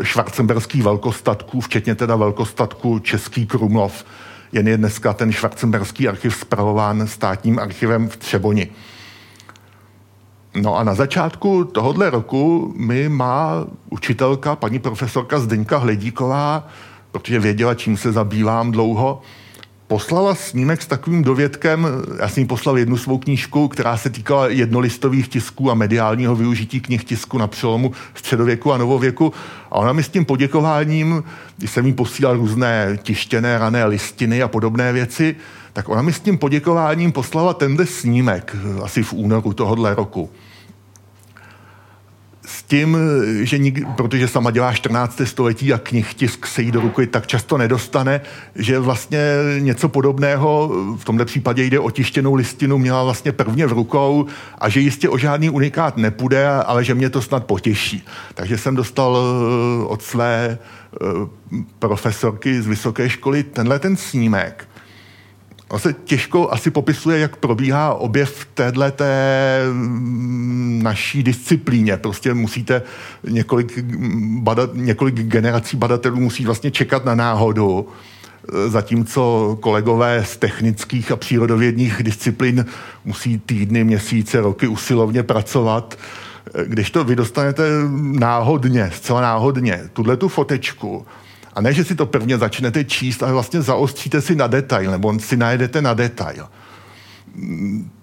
[0.02, 4.04] Schwarzenberských velkostatků, včetně teda velkostatku Český Krumlov.
[4.52, 8.68] Jen je dneska ten Schwarzenberský archiv zpravován státním archivem v Třeboni.
[10.60, 16.68] No a na začátku tohohle roku mi má učitelka, paní profesorka Zdeňka Hledíková,
[17.12, 19.22] protože věděla, čím se zabývám dlouho,
[19.86, 21.86] poslala snímek s takovým dovědkem,
[22.18, 26.80] já jsem jí poslal jednu svou knížku, která se týkala jednolistových tisků a mediálního využití
[26.80, 29.32] knih tisku na přelomu středověku a novověku.
[29.70, 31.24] A ona mi s tím poděkováním,
[31.56, 35.36] když jsem jí posílal různé tištěné rané listiny a podobné věci,
[35.76, 40.30] tak ona mi s tím poděkováním poslala tenhle snímek asi v únoru tohohle roku
[42.46, 42.96] s tím,
[43.40, 45.20] že nik, protože sama dělá 14.
[45.24, 48.20] století a knih tisk se jí do ruky tak často nedostane,
[48.54, 49.20] že vlastně
[49.58, 54.26] něco podobného, v tomto případě jde o tištěnou listinu, měla vlastně prvně v rukou
[54.58, 58.04] a že jistě o žádný unikát nepůjde, ale že mě to snad potěší.
[58.34, 64.68] Takže jsem dostal eh, od své eh, profesorky z vysoké školy tenhle ten snímek
[65.68, 71.96] On se těžko asi popisuje, jak probíhá objev téhle té mm, naší disciplíně.
[71.96, 72.82] Prostě musíte
[73.28, 73.78] několik,
[74.40, 77.88] badat, několik generací badatelů musí vlastně čekat na náhodu,
[78.66, 82.66] zatímco kolegové z technických a přírodovědních disciplín
[83.04, 85.98] musí týdny, měsíce, roky usilovně pracovat.
[86.66, 87.62] Když to vy dostanete
[88.12, 91.06] náhodně, zcela náhodně, tuhle tu fotečku,
[91.56, 95.18] a ne, že si to prvně začnete číst, ale vlastně zaostříte si na detail, nebo
[95.18, 96.48] si najedete na detail.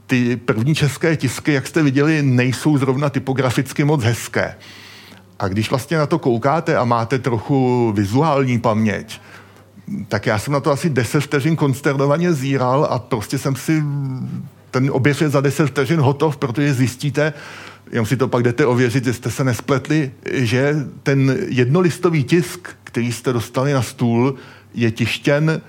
[0.07, 4.55] Ty první české tisky, jak jste viděli, nejsou zrovna typograficky moc hezké.
[5.39, 9.21] A když vlastně na to koukáte a máte trochu vizuální paměť,
[10.07, 13.83] tak já jsem na to asi 10 vteřin konsternovaně zíral a prostě jsem si,
[14.71, 17.33] ten objev je za 10 vteřin hotov, protože zjistíte,
[17.93, 23.11] jenom si to pak jdete ověřit, jestli jste se nespletli, že ten jednolistový tisk, který
[23.11, 24.35] jste dostali na stůl,
[24.73, 25.61] je tištěn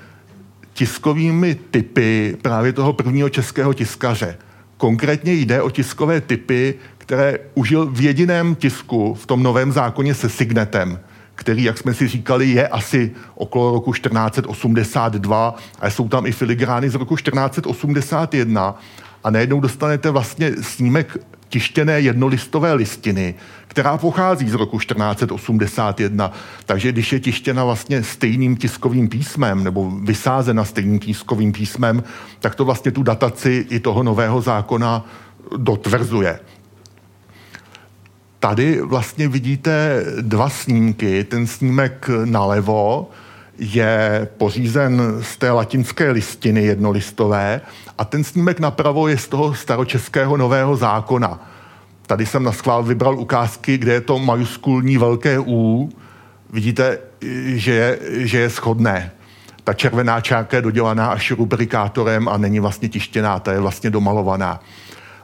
[0.72, 4.36] tiskovými typy právě toho prvního českého tiskaře.
[4.76, 10.28] Konkrétně jde o tiskové typy, které užil v jediném tisku v tom novém zákoně se
[10.28, 11.00] signetem,
[11.34, 16.90] který, jak jsme si říkali, je asi okolo roku 1482 a jsou tam i filigrány
[16.90, 18.78] z roku 1481
[19.24, 21.18] a najednou dostanete vlastně snímek
[21.54, 23.34] tištěné jednolistové listiny,
[23.68, 26.32] která pochází z roku 1481.
[26.66, 32.02] Takže když je tištěna vlastně stejným tiskovým písmem nebo vysázena stejným tiskovým písmem,
[32.40, 35.06] tak to vlastně tu dataci i toho nového zákona
[35.56, 36.40] dotvrzuje.
[38.38, 41.24] Tady vlastně vidíte dva snímky.
[41.24, 43.10] Ten snímek nalevo
[43.58, 47.60] je pořízen z té latinské listiny jednolistové
[47.98, 51.50] a ten snímek napravo je z toho staročeského nového zákona.
[52.06, 55.88] Tady jsem na schvál vybral ukázky, kde je to majuskulní velké U.
[56.50, 56.98] Vidíte,
[57.44, 59.12] že je, že je schodné.
[59.64, 64.60] Ta červená čárka je dodělaná až rubrikátorem a není vlastně tištěná, ta je vlastně domalovaná.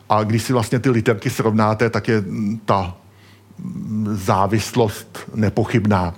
[0.09, 2.25] A když si vlastně ty literky srovnáte, tak je
[2.65, 2.97] ta
[4.05, 6.15] závislost nepochybná.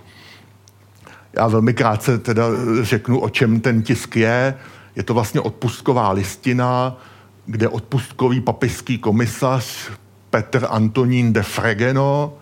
[1.32, 2.44] Já velmi krátce teda
[2.82, 4.54] řeknu, o čem ten tisk je.
[4.96, 6.96] Je to vlastně odpustková listina,
[7.46, 9.90] kde odpustkový papižský komisař
[10.30, 12.34] Petr Antonín de Fregeno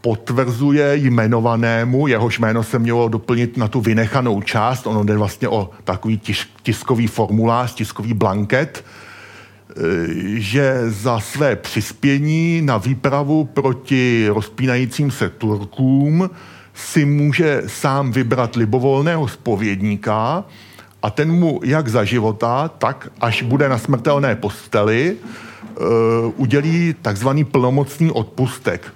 [0.00, 5.70] potvrzuje jmenovanému, jehož jméno se mělo doplnit na tu vynechanou část, ono jde vlastně o
[5.84, 8.84] takový tisk, tiskový formulář, tiskový blanket,
[10.34, 16.30] že za své přispění na výpravu proti rozpínajícím se Turkům
[16.78, 20.44] si může sám vybrat libovolného spovědníka
[21.02, 25.86] a ten mu jak za života, tak až bude na smrtelné posteli, uh,
[26.36, 28.94] udělí takzvaný plnomocný odpustek.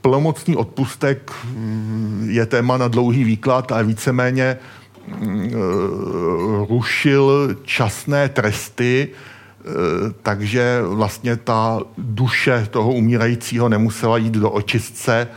[0.00, 4.58] Plnomocný odpustek mm, je téma na dlouhý výklad a víceméně
[5.06, 5.52] mm,
[6.68, 9.08] rušil časné tresty,
[10.22, 15.28] takže vlastně ta duše toho umírajícího nemusela jít do očistce,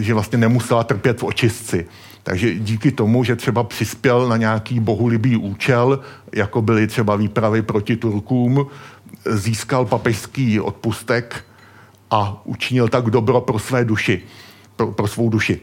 [0.00, 1.86] že vlastně nemusela trpět v očistci.
[2.22, 6.00] Takže díky tomu, že třeba přispěl na nějaký bohulibý účel,
[6.32, 8.66] jako byly třeba výpravy proti Turkům,
[9.30, 11.44] získal papežský odpustek
[12.10, 14.22] a učinil tak dobro pro své duši,
[14.76, 15.60] pro, pro svou duši.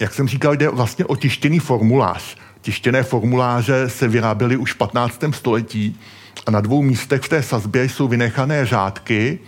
[0.00, 2.36] Jak jsem říkal, jde vlastně o tištěný formulář.
[2.62, 5.20] Tištěné formuláře se vyráběly už v 15.
[5.30, 6.00] století
[6.46, 9.38] a na dvou místech v té sazbě jsou vynechané řádky,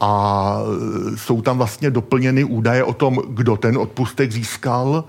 [0.00, 0.58] a
[1.14, 5.04] jsou tam vlastně doplněny údaje o tom, kdo ten odpustek získal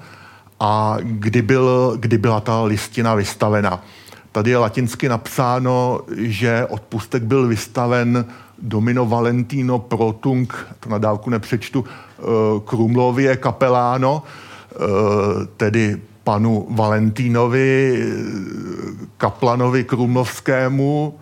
[0.60, 3.84] a kdy, byl, kdy byla ta listina vystavena.
[4.32, 8.26] Tady je latinsky napsáno, že odpustek byl vystaven
[8.60, 12.24] Domino Valentino Protung, to na dálku nepřečtu, eh,
[12.66, 14.24] Krumlově kapeláno,
[14.72, 14.78] eh,
[15.58, 18.06] tedy panu Valentínovi, eh,
[19.18, 21.20] kaplanovi Krumlovskému,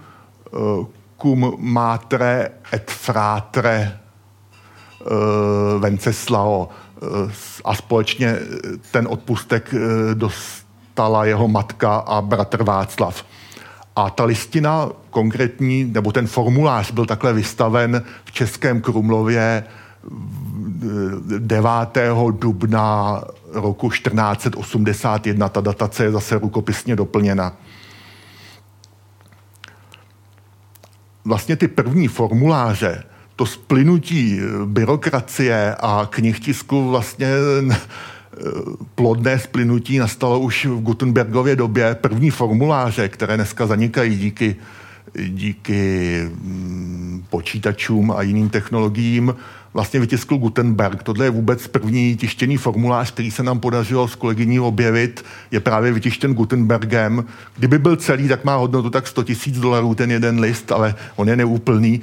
[1.22, 7.32] cum matre et fratre uh, Venceslao uh,
[7.66, 8.36] a společně
[8.91, 9.74] ten odpustek
[10.14, 13.26] dostala jeho matka a bratr Václav.
[13.95, 19.64] A ta listina konkrétní, nebo ten formulář byl takhle vystaven v Českém Krumlově
[21.39, 21.70] 9.
[22.32, 23.22] dubna
[23.56, 25.49] roku 1481.
[25.49, 27.58] Ta datace je zase rukopisně doplněna.
[31.26, 33.03] vlastně ty první formuláře,
[33.36, 37.28] to splynutí byrokracie a knihtisku vlastně
[37.72, 37.78] eh,
[38.95, 41.95] plodné splynutí nastalo už v Gutenbergově době.
[41.95, 44.56] První formuláře, které dneska zanikají díky
[45.28, 49.36] díky mm, počítačům a jiným technologiím
[49.76, 51.03] vlastně vytiskl Gutenberg.
[51.03, 55.91] Tohle je vůbec první tištěný formulář, který se nám podařilo s kolegyní objevit, je právě
[55.91, 57.26] vytištěn Gutenbergem.
[57.57, 61.30] Kdyby byl celý, tak má hodnotu tak 100 tisíc dolarů ten jeden list, ale on
[61.30, 62.01] je neúplný.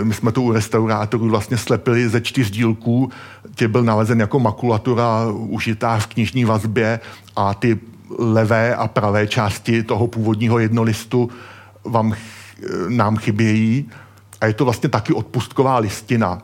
[0.00, 3.10] E, my jsme to u restaurátorů vlastně slepili ze čtyř dílků,
[3.54, 7.00] tě byl nalezen jako makulatura užitá v knižní vazbě
[7.36, 7.78] a ty
[8.18, 11.30] levé a pravé části toho původního jednolistu
[11.84, 12.14] vám
[12.88, 13.90] nám chybějí
[14.40, 16.42] a je to vlastně taky odpustková listina.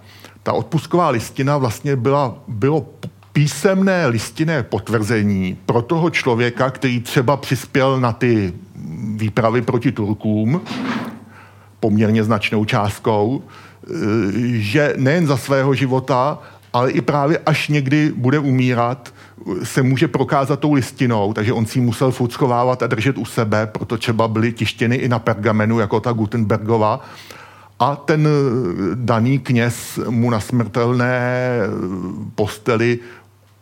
[0.51, 2.87] Ta odpustková listina vlastně byla, bylo
[3.33, 8.53] písemné listinné potvrzení pro toho člověka, který třeba přispěl na ty
[9.17, 10.61] výpravy proti Turkům
[11.81, 13.91] poměrně značnou částkou, e,
[14.59, 16.39] že nejen za svého života,
[16.73, 19.15] ale i právě až někdy bude umírat,
[19.63, 23.67] se může prokázat tou listinou, takže on si ji musel fuckovávat a držet u sebe,
[23.67, 27.01] proto třeba byly tištěny i na pergamenu, jako ta Gutenbergova.
[27.81, 28.29] A ten
[28.95, 31.61] daný kněz mu na smrtelné
[32.35, 32.99] posteli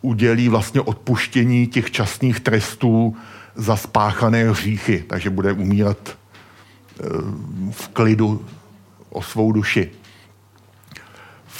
[0.02, 3.16] udělí vlastně odpuštění těch časných trestů
[3.54, 7.04] za spáchané hříchy, takže bude umírat eh,
[7.70, 8.44] v klidu
[9.10, 9.90] o svou duši.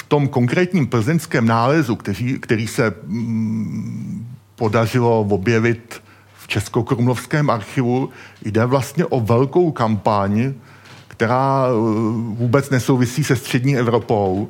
[0.08, 6.02] Tom konkrétním plzeňském nálezu, který, který se mm, podařilo objevit
[6.38, 8.08] v Českokrumlovském archivu,
[8.44, 10.54] jde vlastně o velkou kampaň,
[11.18, 11.78] která uh,
[12.38, 14.48] vůbec nesouvisí se střední Evropou,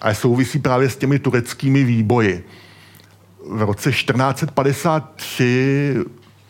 [0.00, 2.44] ale souvisí právě s těmi tureckými výboji.
[3.50, 5.94] V roce 1453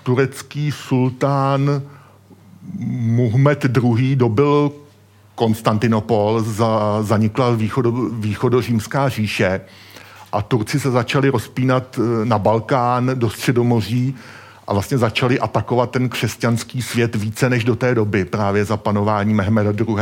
[0.03, 1.83] turecký sultán
[2.89, 4.17] Muhammed II.
[4.17, 4.73] dobil
[5.35, 9.61] Konstantinopol, za, zanikla východo, východořímská říše
[10.33, 14.15] a Turci se začali rozpínat e, na Balkán, do Středomoří
[14.69, 19.35] a vlastně začali atakovat ten křesťanský svět více než do té doby, právě za panování
[19.35, 19.97] Mehmeda II.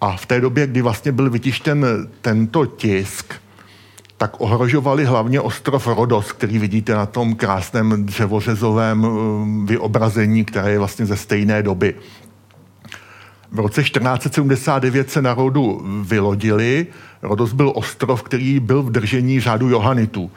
[0.00, 1.86] A v té době, kdy vlastně byl vytištěn
[2.20, 3.34] tento tisk,
[4.16, 9.08] tak ohrožovali hlavně ostrov Rodos, který vidíte na tom krásném dřevořezovém e,
[9.66, 11.94] vyobrazení, které je vlastně ze stejné doby.
[13.52, 16.86] V roce 1479 se na Rodu vylodili.
[17.22, 20.30] Rodos byl ostrov, který byl v držení řádu Johanitů.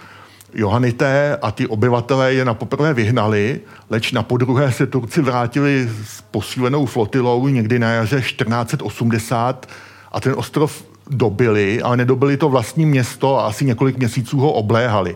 [0.54, 6.22] Johanité a ty obyvatelé je na poprvé vyhnali, leč na podruhé se Turci vrátili s
[6.22, 9.68] posílenou flotilou někdy na jaře 1480
[10.12, 15.16] a ten ostrov dobili, ale nedobili to vlastní město a asi několik měsíců ho obléhali.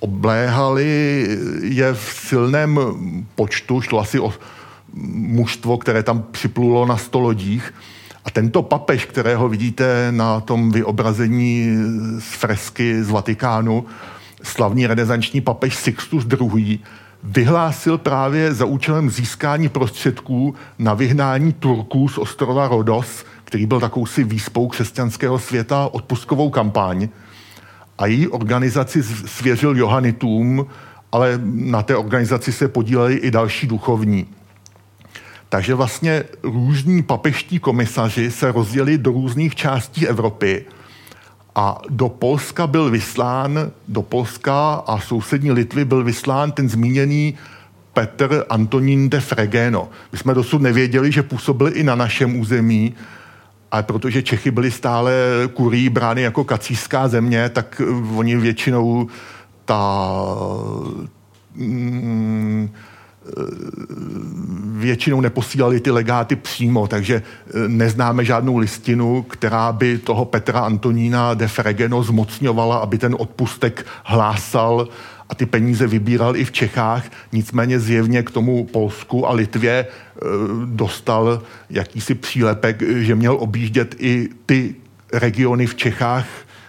[0.00, 1.26] Obléhali
[1.62, 2.80] je v silném
[3.34, 4.32] počtu, šlo asi o
[5.14, 7.74] mužstvo, které tam připlulo na sto lodích.
[8.24, 11.76] A tento papež, kterého vidíte na tom vyobrazení
[12.18, 13.86] z fresky z Vatikánu,
[14.44, 16.78] slavný renesanční papež Sixtus II.,
[17.22, 24.24] vyhlásil právě za účelem získání prostředků na vyhnání Turků z ostrova Rodos, který byl takousi
[24.24, 27.08] výspou křesťanského světa, odpustkovou kampaň
[27.98, 30.66] a její organizaci svěřil Johanitům,
[31.12, 34.26] ale na té organizaci se podíleli i další duchovní.
[35.48, 40.64] Takže vlastně různí papeští komisaři se rozdělili do různých částí Evropy
[41.54, 47.34] a do Polska byl vyslán, do Polska a sousední Litvy byl vyslán ten zmíněný
[47.92, 49.88] Petr Antonín de Fregeno.
[50.12, 52.94] My jsme dosud nevěděli, že působil i na našem území,
[53.70, 55.12] ale protože Čechy byly stále
[55.54, 57.82] kurí brány jako kacířská země, tak
[58.16, 59.08] oni většinou
[59.64, 60.10] ta
[61.54, 62.70] mm,
[64.72, 67.22] většinou neposílali ty legáty přímo, takže e,
[67.68, 74.88] neznáme žádnou listinu, která by toho Petra Antonína de Fregeno zmocňovala, aby ten odpustek hlásal
[75.28, 79.86] a ty peníze vybíral i v Čechách, nicméně zjevně k tomu Polsku a Litvě e,
[80.64, 84.74] dostal jakýsi přílepek, že měl objíždět i ty
[85.12, 86.26] regiony v Čechách,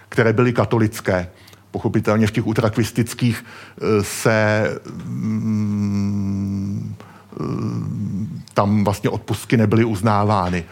[0.08, 1.28] které byly katolické.
[1.76, 4.70] Pochopitelně v těch utrakvistických e, se
[5.04, 6.94] mm,
[7.32, 7.44] e,
[8.54, 10.64] tam vlastně odpustky nebyly uznávány.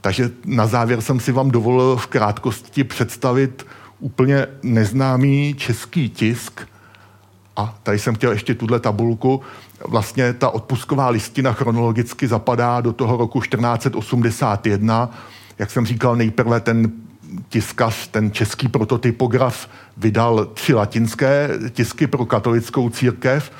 [0.00, 3.66] Takže na závěr jsem si vám dovolil v krátkosti představit
[3.98, 6.60] úplně neznámý český tisk,
[7.56, 9.40] a tady jsem chtěl ještě tuhle tabulku.
[9.88, 15.10] Vlastně ta odpustková listina chronologicky zapadá do toho roku 1481.
[15.58, 16.92] Jak jsem říkal, nejprve ten
[17.48, 23.50] tiskař, ten český prototypograf, vydal tři latinské tisky pro katolickou církev.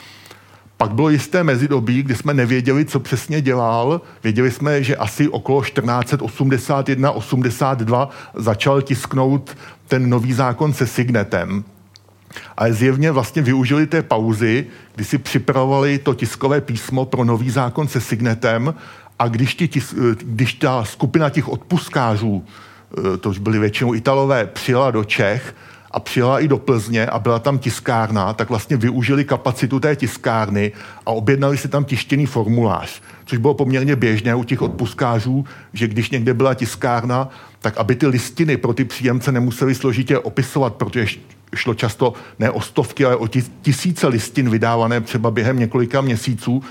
[0.76, 4.00] Pak bylo jisté mezidobí, kdy jsme nevěděli, co přesně dělal.
[4.24, 9.56] Věděli jsme, že asi okolo 1481-82 začal tisknout
[9.88, 11.64] ten nový zákon se signetem
[12.56, 17.88] ale zjevně vlastně využili té pauzy, kdy si připravovali to tiskové písmo pro nový zákon
[17.88, 18.74] se signetem
[19.18, 22.44] a když, ti tis, když ta skupina těch odpuskářů,
[23.20, 25.54] to už byli většinou Italové, přijela do Čech
[25.90, 30.72] a přijela i do Plzně a byla tam tiskárna, tak vlastně využili kapacitu té tiskárny
[31.06, 36.10] a objednali si tam tištěný formulář, což bylo poměrně běžné u těch odpuskářů, že když
[36.10, 37.28] někde byla tiskárna,
[37.60, 41.06] tak aby ty listiny pro ty příjemce nemuseli složitě opisovat, protože
[41.54, 43.28] šlo často ne o stovky, ale o
[43.62, 46.62] tisíce listin vydávané třeba během několika měsíců,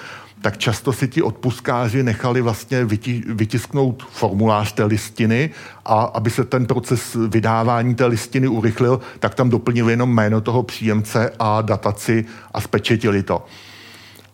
[0.44, 2.86] tak často si ti odpuskáři nechali vlastně
[3.26, 5.50] vytisknout formulář té listiny
[5.86, 10.64] a aby se ten proces vydávání té listiny urychlil, tak tam doplnili jenom jméno toho
[10.64, 13.46] příjemce a dataci a spečetili to.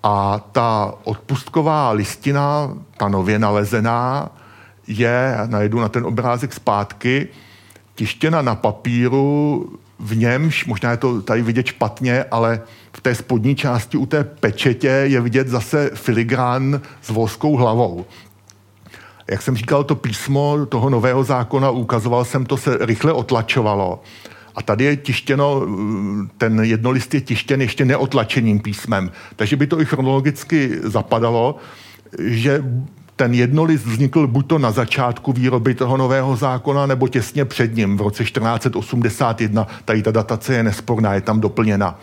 [0.04, 4.30] A ta odpustková listina, ta nově nalezená,
[4.88, 7.28] je, najdu na ten obrázek zpátky,
[7.96, 9.66] tištěna na papíru
[10.00, 12.62] v němž, možná je to tady vidět špatně, ale
[13.00, 18.06] v té spodní části u té pečetě je vidět zase filigrán s volskou hlavou.
[19.32, 24.02] Jak jsem říkal, to písmo toho nového zákona, ukazoval jsem, to se rychle otlačovalo.
[24.56, 25.68] A tady je tištěno,
[26.38, 29.12] ten jednolist je tištěn ještě neotlačeným písmem.
[29.36, 31.56] Takže by to i chronologicky zapadalo,
[32.20, 32.64] že
[33.16, 37.98] ten jednolist vznikl buď to na začátku výroby toho nového zákona, nebo těsně před ním,
[37.98, 39.68] v roce 1481.
[39.86, 42.00] Tady ta datace je nesporná, je tam doplněna.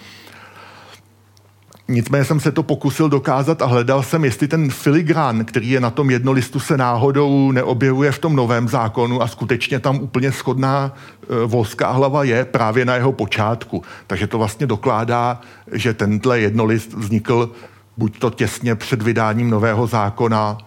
[1.88, 5.90] Nicméně jsem se to pokusil dokázat a hledal jsem, jestli ten filigrán, který je na
[5.90, 11.46] tom jednolistu, se náhodou neobjevuje v tom novém zákonu a skutečně tam úplně schodná e,
[11.46, 13.82] volská hlava je právě na jeho počátku.
[14.06, 15.40] Takže to vlastně dokládá,
[15.72, 17.50] že tenhle jednolist vznikl
[17.96, 20.58] buď to těsně před vydáním nového zákona,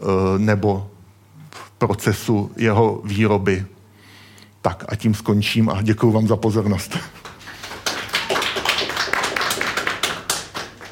[0.00, 0.90] Eh, nebo
[1.50, 3.66] v procesu jeho výroby.
[4.62, 6.98] Tak a tím skončím a děkuji vám za pozornost.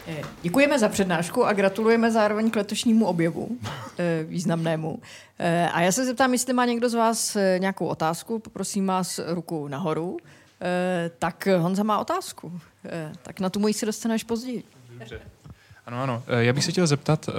[0.06, 3.48] Eh, děkujeme za přednášku a gratulujeme zároveň k letošnímu objevu
[3.98, 4.98] eh, významnému.
[5.72, 10.16] A já se zeptám, jestli má někdo z vás nějakou otázku, poprosím vás ruku nahoru.
[11.18, 12.60] Tak Honza má otázku.
[13.22, 14.64] Tak na tu moji si dostaneš později.
[14.90, 15.20] Dobře.
[15.88, 16.22] Ano, ano.
[16.26, 17.32] Eh, já bych se chtěl zeptat, eh,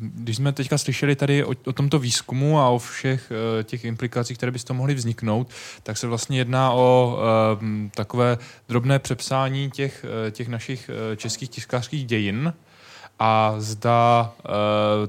[0.00, 4.36] když jsme teďka slyšeli tady o, o tomto výzkumu a o všech eh, těch implikacích,
[4.36, 5.50] které by z toho mohly vzniknout,
[5.82, 7.18] tak se vlastně jedná o
[7.94, 8.38] takové
[8.68, 12.54] drobné přepsání těch, těch našich českých tiskářských dějin,
[13.18, 14.32] a zda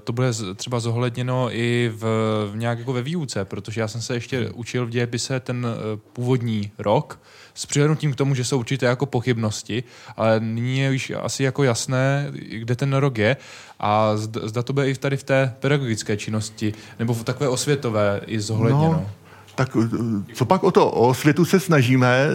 [0.04, 2.04] to bude třeba zohledněno i v,
[2.52, 5.68] v nějak jako ve výuce, protože já jsem se ještě učil v dějepise ten
[6.14, 7.20] původní rok
[7.54, 9.84] s přihlednutím k tomu, že jsou určité jako pochybnosti,
[10.18, 13.38] ale nyní je už asi jako jasné, kde ten rok je
[13.80, 18.40] a zda, to bude i tady v té pedagogické činnosti nebo v takové osvětové i
[18.40, 18.94] zohledněno.
[18.94, 19.10] No.
[19.56, 20.92] Tak eh, co pak o to?
[20.92, 22.28] O světu se snažíme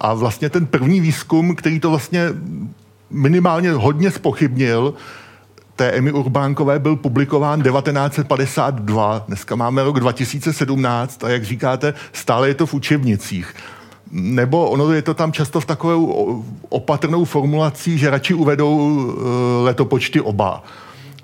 [0.00, 2.28] a vlastně ten první výzkum, který to vlastně
[3.10, 4.94] minimálně hodně spochybnil,
[5.76, 12.54] té Emy Urbánkové byl publikován 1952, dneska máme rok 2017 a jak říkáte, stále je
[12.54, 13.54] to v učebnicích.
[14.12, 20.20] Nebo ono je to tam často v takovou opatrnou formulací, že radši uvedou eh, letopočty
[20.20, 20.64] oba.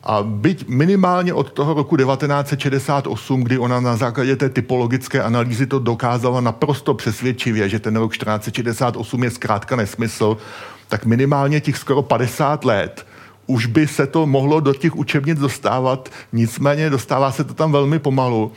[0.02, 5.78] A byť minimálně od toho roku 1968, kdy ona na základě té typologické analýzy to
[5.78, 10.36] dokázala naprosto přesvědčivě, že ten rok 1468 je zkrátka nesmysl,
[10.88, 13.06] tak minimálně těch skoro 50 let
[13.48, 17.98] už by se to mohlo do těch učebnic dostávat, nicméně dostává se to tam velmi
[17.98, 18.52] pomalu.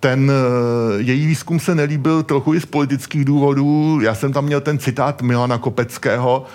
[0.00, 4.00] Ten eh, její výzkum se nelíbil trochu i z politických důvodů.
[4.02, 6.46] Já jsem tam měl ten citát Milana Kopeckého,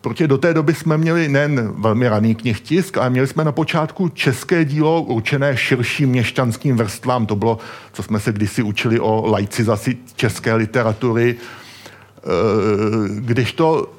[0.00, 4.08] protože do té doby jsme měli nejen velmi raný knihtisk, ale měli jsme na počátku
[4.08, 7.26] české dílo určené širším měšťanským vrstvám.
[7.26, 7.58] To bylo,
[7.92, 11.36] co jsme se kdysi učili o laicizaci české literatury.
[11.36, 12.22] Eh,
[13.08, 13.92] když to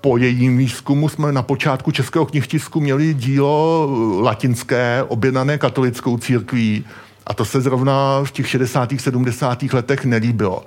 [0.00, 3.88] po jejím výzkumu jsme na počátku českého knihtisku měli dílo
[4.22, 6.84] latinské, objednané katolickou církví.
[7.26, 8.92] A to se zrovna v těch 60.
[8.98, 9.62] 70.
[9.62, 10.64] letech nelíbilo.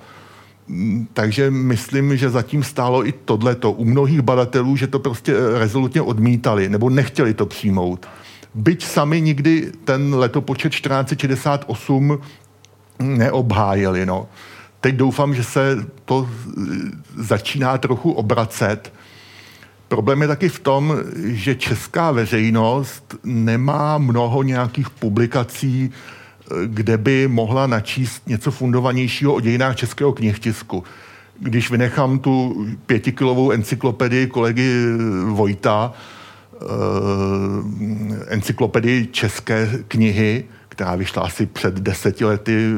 [0.68, 3.72] Mm, takže myslím, že zatím stálo i tohleto.
[3.72, 8.06] U mnohých badatelů, že to prostě rezolutně odmítali nebo nechtěli to přijmout.
[8.54, 12.18] Byť sami nikdy ten letopočet 1468
[12.98, 14.06] neobhájili.
[14.06, 14.28] No.
[14.80, 16.28] Teď doufám, že se to
[17.16, 18.92] začíná trochu obracet
[19.88, 25.90] Problém je taky v tom, že česká veřejnost nemá mnoho nějakých publikací,
[26.66, 30.84] kde by mohla načíst něco fundovanějšího o dějinách českého knihtisku.
[31.40, 34.84] Když vynechám tu pětikilovou encyklopedii kolegy
[35.24, 35.92] Vojta,
[36.54, 36.66] eh,
[38.26, 42.72] encyklopedii české knihy, která vyšla asi před deseti lety,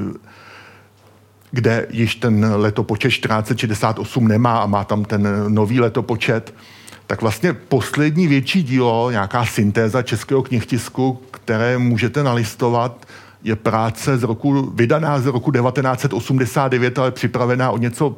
[1.51, 6.55] kde již ten letopočet 1468 nemá a má tam ten nový letopočet,
[7.07, 13.07] tak vlastně poslední větší dílo, nějaká syntéza českého knihtisku, které můžete nalistovat,
[13.47, 18.17] je práce z roku, vydaná z roku 1989, ale připravená o něco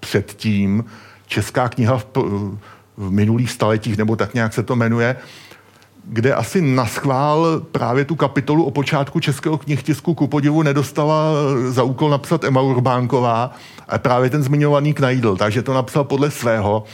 [0.00, 0.84] předtím.
[1.26, 2.06] Česká kniha v,
[2.96, 5.16] v minulých staletích, nebo tak nějak se to jmenuje,
[6.04, 11.32] kde asi naschvál právě tu kapitolu o počátku českého knihtisku ku podivu nedostala
[11.68, 13.54] za úkol napsat Emma Urbánková,
[13.88, 16.84] a právě ten zmiňovaný Knajdl, takže to napsal podle svého.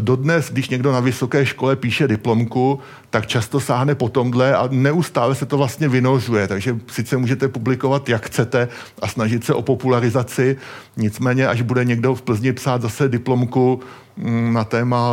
[0.00, 2.78] Dodnes, když někdo na vysoké škole píše diplomku,
[3.10, 6.48] tak často sáhne po tomhle a neustále se to vlastně vynožuje.
[6.48, 8.68] Takže sice můžete publikovat, jak chcete
[9.02, 10.56] a snažit se o popularizaci,
[10.96, 13.80] nicméně, až bude někdo v Plzni psát zase diplomku
[14.16, 15.12] mm, na téma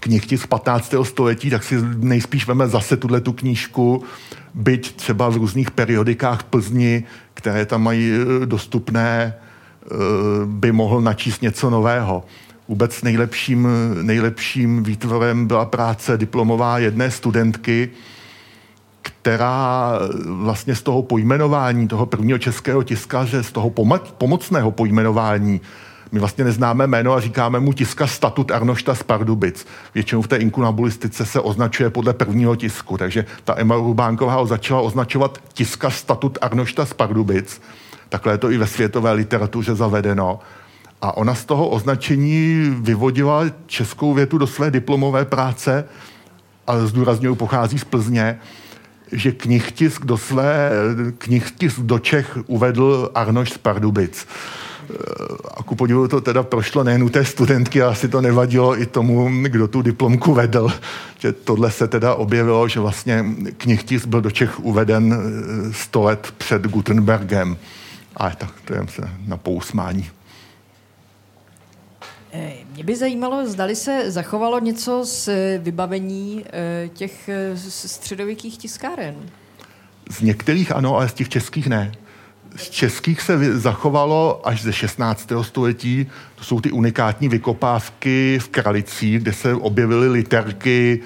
[0.00, 0.94] knihti z 15.
[1.02, 4.04] století, tak si nejspíš veme zase tuhle tu knížku,
[4.54, 7.04] byť třeba v různých periodikách Plzni,
[7.34, 9.34] které tam mají e, dostupné, e,
[10.46, 12.24] by mohl načíst něco nového.
[12.68, 13.68] Vůbec nejlepším,
[14.02, 17.90] nejlepším výtvorem byla práce diplomová jedné studentky,
[19.02, 19.92] která
[20.24, 23.70] vlastně z toho pojmenování, toho prvního českého tiskaře, z toho
[24.18, 25.60] pomocného pojmenování,
[26.12, 29.66] my vlastně neznáme jméno a říkáme mu tiska statut Arnošta z Pardubic.
[29.94, 34.80] Většinou v té inkunabulistice se označuje podle prvního tisku, takže ta Emma Rubánková ho začala
[34.80, 37.62] označovat tiska statut Arnošta z Pardubic.
[38.08, 40.40] Takhle je to i ve světové literatuře zavedeno.
[41.02, 45.84] A ona z toho označení vyvodila českou větu do své diplomové práce,
[46.66, 48.38] a zdůrazňuju, pochází z Plzně,
[49.12, 50.70] že knihtisk do své,
[51.18, 54.26] knihtisk do Čech uvedl Arnoš z Pardubic.
[55.56, 58.86] A ku podivu to teda prošlo nejen u té studentky, ale asi to nevadilo i
[58.86, 60.68] tomu, kdo tu diplomku vedl.
[61.18, 63.24] Že tohle se teda objevilo, že vlastně
[63.56, 67.56] knihtisk byl do Čech uveden eh, sto let před Gutenbergem.
[68.16, 68.86] Ale tak to je
[69.26, 70.10] na pousmání.
[72.34, 79.14] Eh, mě by zajímalo, zdali se zachovalo něco z eh, vybavení eh, těch středověkých tiskáren.
[80.10, 81.92] Z některých ano, ale z těch českých ne.
[82.56, 85.32] Z českých se zachovalo až ze 16.
[85.42, 86.06] století.
[86.34, 91.00] To jsou ty unikátní vykopávky v Kralicích, kde se objevily literky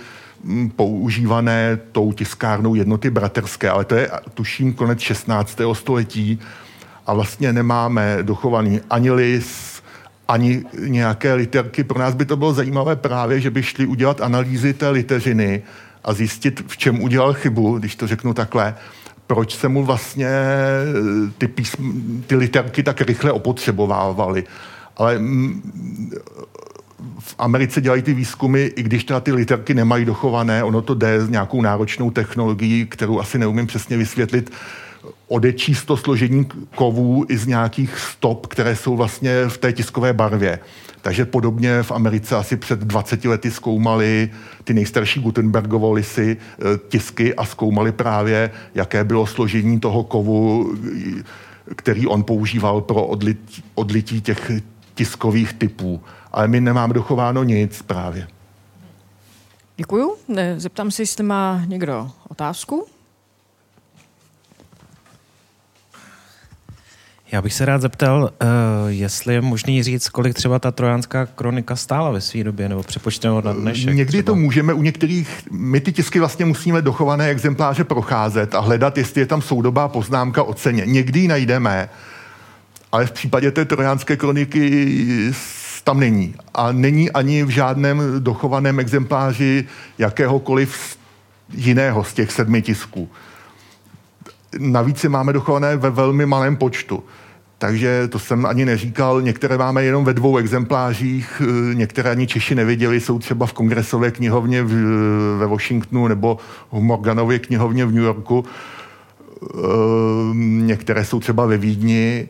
[0.45, 5.59] hm, používané tou tiskárnou jednoty bratrské, ale to je tuším konec 16.
[5.73, 6.39] století
[7.07, 9.76] a vlastně nemáme dochovaný ani list,
[10.29, 11.85] ani nějaké literky.
[11.85, 15.63] Pro nás by to bylo zajímavé právě, že by šli udělat analýzy té liteřiny
[16.05, 18.75] a zjistit, v čem udělal chybu, když to řeknu takhle,
[19.27, 24.45] proč se mu vlastně eh, ty, písm, ty literky tak rychle opotřebovávaly.
[24.97, 26.13] Ale mm,
[27.19, 31.21] v Americe dělají ty výzkumy, i když teda ty literky nemají dochované, ono to jde
[31.21, 34.51] s nějakou náročnou technologií, kterou asi neumím přesně vysvětlit,
[35.29, 40.59] odečíst to složení kovů i z nějakých stop, které jsou vlastně v té tiskové barvě.
[41.03, 44.31] Takže podobně v Americe asi před 20 lety zkoumali
[44.65, 50.75] ty nejstarší Gutenbergovo lisy, eh, tisky a zkoumali právě, jaké bylo složení toho kovu,
[51.77, 54.51] který on používal pro odlití, odlití těch
[54.95, 56.01] tiskových typů.
[56.33, 58.29] Ale my nemáme dochováno nic právě.
[59.77, 60.17] Děkuju.
[60.57, 62.87] Zeptám se, jestli má někdo otázku.
[67.33, 68.49] Já bych se rád zeptal, uh,
[68.89, 73.41] jestli je možný říct, kolik třeba ta trojánská kronika stála ve své době, nebo přepočteno
[73.41, 73.95] na dnešek.
[73.95, 74.27] Někdy třeba.
[74.27, 79.21] to můžeme, u některých, my ty tisky vlastně musíme dochované exempláře procházet a hledat, jestli
[79.21, 80.83] je tam soudobá poznámka o ceně.
[80.87, 81.89] Někdy ji najdeme,
[82.93, 85.35] ale v případě té trojánské kroniky
[85.85, 86.35] tam není.
[86.55, 89.65] A není ani v žádném dochovaném exempláři
[89.99, 90.97] jakéhokoliv
[91.55, 93.09] jiného z těch sedmi tisků.
[94.59, 97.05] Navíc je máme dochované ve velmi malém počtu.
[97.59, 102.55] Takže to jsem ani neříkal, některé máme jenom ve dvou exemplářích, eh, některé ani Češi
[102.55, 106.39] neviděli, jsou třeba v kongresové knihovně v, eh, ve Washingtonu nebo
[106.73, 109.57] v Morganově knihovně v New Yorku, eh,
[110.35, 112.29] některé jsou třeba ve Vídni,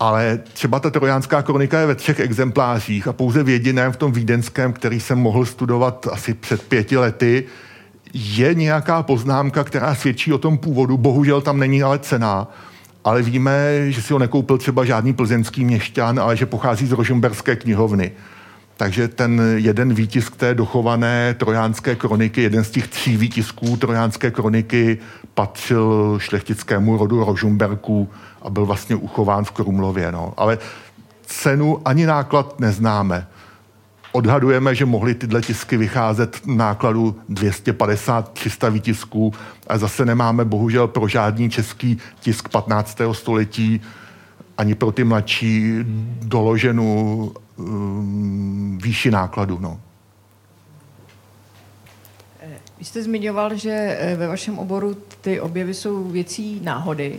[0.00, 4.12] ale třeba ta trojánská kronika je ve třech exemplářích a pouze v jediném, v tom
[4.12, 7.44] vídeňském, který jsem mohl studovat asi před pěti lety,
[8.14, 10.96] je nějaká poznámka, která svědčí o tom původu.
[10.96, 12.48] Bohužel tam není ale cena,
[13.04, 13.52] ale víme,
[13.92, 18.12] že si ho nekoupil třeba žádný plzeňský měšťan, ale že pochází z Rožemberské knihovny.
[18.76, 24.98] Takže ten jeden výtisk té dochované trojánské kroniky, jeden z těch tří výtisků trojánské kroniky
[25.34, 28.08] patřil šlechtickému rodu Rožumberků
[28.42, 30.12] a byl vlastně uchován v Krumlově.
[30.12, 30.34] No.
[30.36, 30.58] Ale
[31.26, 33.26] cenu ani náklad neznáme.
[34.12, 39.32] Odhadujeme, že mohly tyhle tisky vycházet nákladu 250-300 výtisků
[39.66, 42.98] a zase nemáme bohužel pro žádný český tisk 15.
[43.12, 43.80] století
[44.58, 45.74] ani pro ty mladší
[46.22, 49.58] doloženou um, výši nákladu.
[49.60, 49.80] No.
[52.78, 57.16] Vy jste zmiňoval, že eh, ve vašem oboru ty objevy jsou věcí náhody.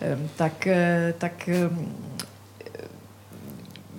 [0.00, 1.88] Ehm, tak, eh, tak ehm,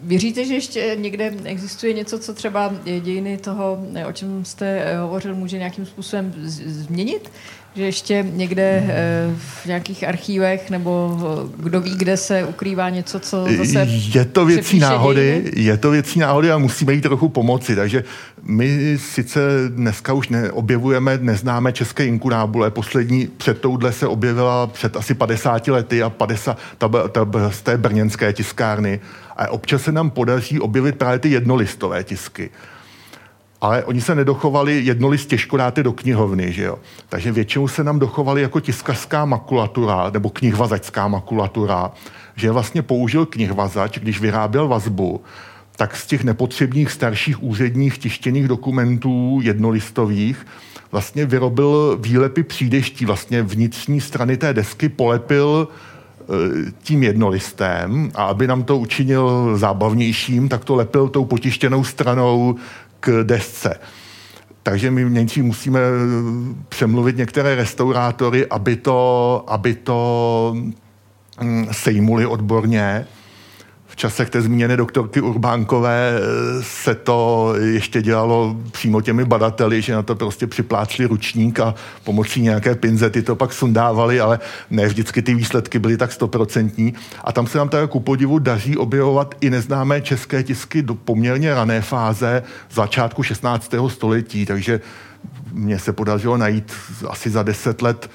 [0.03, 5.35] Věříte, že ještě někde existuje něco, co třeba dějiny toho, o čem jste eh, hovořil,
[5.35, 6.34] může nějakým způsobem
[6.65, 7.31] změnit?
[7.76, 11.17] Že ještě někde eh, v nějakých archívech nebo
[11.57, 15.63] kdo ví, kde se ukrývá něco, co zase Je to věcí náhody, dějiny?
[15.63, 17.76] je to věcí náhody a musíme jí trochu pomoci.
[17.76, 18.03] Takže
[18.43, 19.39] my sice
[19.69, 22.71] dneska už neobjevujeme, neznáme české inkunábule.
[22.71, 27.77] Poslední před touhle se objevila před asi 50 lety a 50, ta, ta, z té
[27.77, 28.99] brněnské tiskárny.
[29.40, 32.49] A občas se nám podaří objevit právě ty jednolistové tisky
[33.61, 36.80] ale oni se nedochovali jednolist těžko dáte do knihovny, že jo.
[37.10, 41.91] Takže většinou se nám dochovali jako tiskařská makulatura nebo knihvazačská makulatura,
[42.36, 45.22] že vlastně použil knihvazač, když vyráběl vazbu,
[45.76, 50.45] tak z těch nepotřebných starších úředních tištěných dokumentů jednolistových
[50.91, 55.68] vlastně vyrobil výlepy přídeští, vlastně vnitřní strany té desky polepil
[56.84, 62.56] tím jednolistem a aby nám to učinil zábavnějším, tak to lepil tou potištěnou stranou
[62.99, 63.80] k desce.
[64.64, 65.80] Takže my Němci musíme
[66.69, 70.53] přemluvit některé restaurátory, aby to, aby to
[71.41, 73.06] mm, sejmuli odborně
[73.99, 80.03] časech té zmíněné doktorky Urbánkové eh, se to ještě dělalo přímo těmi badateli, že na
[80.03, 84.39] to prostě připlácli ručník a pomocí nějaké pinzety to pak sundávali, ale
[84.69, 86.93] ne vždycky ty výsledky byly tak stoprocentní.
[87.23, 91.53] A tam se nám tak ku podivu daří objevovat i neznámé české tisky do poměrně
[91.53, 93.73] rané fáze začátku 16.
[93.88, 94.81] století, takže
[95.51, 96.73] mně se podařilo najít
[97.07, 98.09] asi za deset let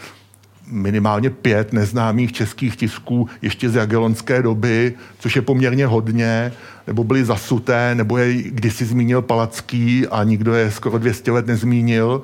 [0.66, 6.52] minimálně pět neznámých českých tisků ještě z jagelonské doby, což je poměrně hodně,
[6.86, 12.22] nebo byly zasuté, nebo je kdysi zmínil Palacký a nikdo je skoro 200 let nezmínil.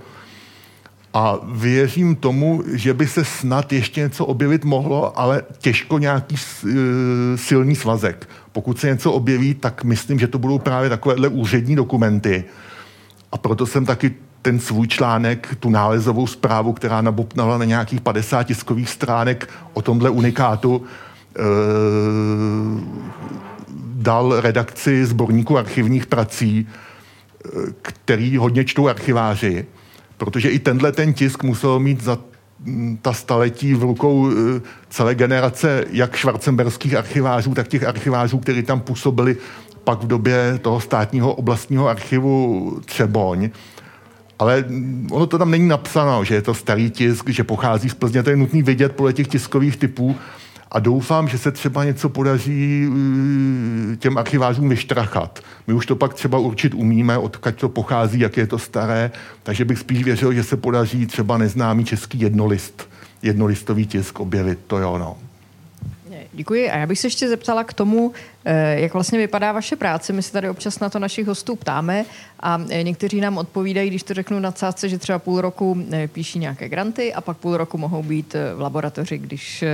[1.14, 6.38] A věřím tomu, že by se snad ještě něco objevit mohlo, ale těžko nějaký e,
[7.36, 8.28] silný svazek.
[8.52, 12.44] Pokud se něco objeví, tak myslím, že to budou právě takovéhle úřední dokumenty.
[13.32, 18.42] A proto jsem taky ten svůj článek, tu nálezovou zprávu, která nabopnala na nějakých 50
[18.42, 21.42] tiskových stránek o tomhle unikátu, e,
[23.94, 27.48] dal redakci sborníku archivních prací, e,
[27.82, 29.66] který hodně čtou archiváři,
[30.16, 32.18] protože i tenhle ten tisk musel mít za
[33.02, 34.34] ta staletí v rukou e,
[34.90, 39.36] celé generace jak švarcemberských archivářů, tak těch archivářů, kteří tam působili
[39.84, 43.50] pak v době toho státního oblastního archivu Třeboň
[44.40, 44.64] ale
[45.10, 48.30] ono to tam není napsáno, že je to starý tisk, že pochází z Plzně, to
[48.30, 50.16] je nutný vidět podle těch tiskových typů
[50.70, 52.88] a doufám, že se třeba něco podaří
[53.92, 55.40] eh, těm archivářům vyštrachat.
[55.66, 59.10] My už to pak třeba určit umíme, odkud to pochází, jak je to staré,
[59.42, 62.88] takže bych spíš věřil, že se podaří třeba neznámý český jednolist,
[63.22, 65.29] jednolistový tisk objevit, to jo, no.
[66.40, 68.12] Děkuji a já bych se ještě zeptala k tomu,
[68.44, 70.12] eh, jak vlastně vypadá vaše práce.
[70.12, 72.04] My se tady občas na to našich hostů ptáme
[72.40, 76.38] a eh, někteří nám odpovídají, když to řeknu na cásce, že třeba půl roku píší
[76.38, 79.64] nějaké granty a pak půl roku mohou být v laboratoři, když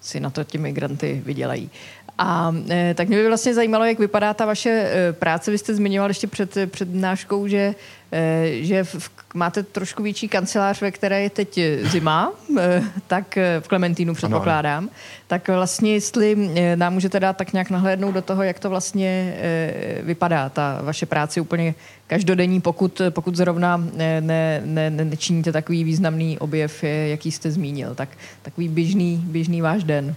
[0.00, 1.70] si na to těmi granty vydělají.
[2.18, 5.50] A e, tak mě by vlastně zajímalo, jak vypadá ta vaše e, práce.
[5.50, 7.74] Vy jste zmiňoval ještě před přednáškou, že,
[8.12, 13.60] e, že v, máte trošku větší kancelář, ve které je teď zima, e, tak e,
[13.60, 14.84] v Klementínu předpokládám.
[14.84, 14.92] Ano.
[15.26, 19.34] Tak vlastně, jestli e, nám můžete dát tak nějak nahlédnout do toho, jak to vlastně
[19.38, 21.74] e, vypadá, ta vaše práce úplně
[22.06, 27.94] každodenní, pokud, pokud zrovna ne, ne, ne, nečiníte takový významný objev, jaký jste zmínil.
[27.94, 28.08] Tak
[28.42, 30.14] takový běžný, běžný váš den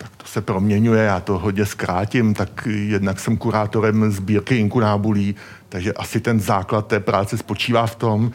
[0.00, 5.34] tak to se proměňuje, já to hodně zkrátím, tak jednak jsem kurátorem sbírky inkunábulí,
[5.68, 8.32] takže asi ten základ té práce spočívá v tom,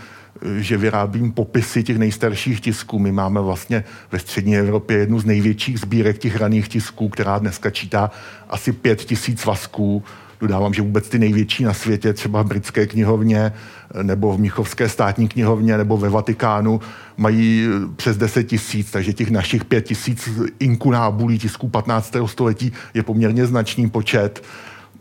[0.57, 2.99] že vyrábím popisy těch nejstarších tisků.
[2.99, 7.69] My máme vlastně ve střední Evropě jednu z největších sbírek těch raných tisků, která dneska
[7.69, 8.11] čítá
[8.49, 10.03] asi pět tisíc vasků
[10.41, 13.51] Dodávám, že vůbec ty největší na světě, třeba v britské knihovně,
[14.03, 16.79] nebo v Mnichovské státní knihovně, nebo ve Vatikánu,
[17.17, 20.29] mají přes 10 tisíc, takže těch našich 5 tisíc
[20.59, 22.15] inkunábulí tisků 15.
[22.25, 24.43] století je poměrně značný počet.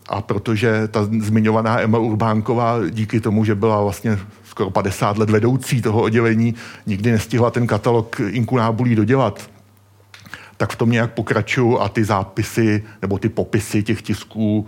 [0.08, 5.82] A protože ta zmiňovaná Emma Urbánková díky tomu, že byla vlastně skoro 50 let vedoucí
[5.82, 6.54] toho oddělení,
[6.86, 9.50] nikdy nestihla ten katalog inkunábulí dodělat,
[10.56, 14.66] tak v tom nějak pokračuju a ty zápisy nebo ty popisy těch tisků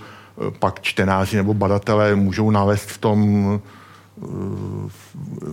[0.59, 3.61] pak čtenáři nebo badatelé můžou nalézt v tom
[4.23, 4.27] eh,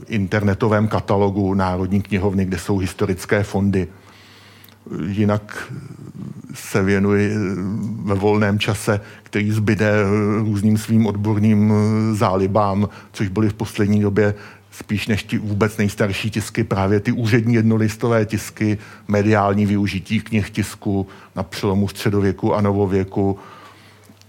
[0.08, 3.88] internetovém katalogu Národní knihovny, kde jsou historické fondy.
[5.08, 5.74] Jinak
[6.54, 7.38] se věnuji eh,
[8.04, 11.74] ve volném čase, který zbyde eh, různým svým odborným
[12.12, 14.34] zálibám, což byly v poslední době
[14.72, 18.78] spíš než ti vůbec nejstarší tisky, právě ty úřední jednolistové tisky,
[19.08, 23.40] mediální využití knih tisku na přelomu středověku a novověku,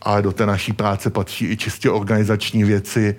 [0.05, 3.17] ale do té naší práce patří i čistě organizační věci,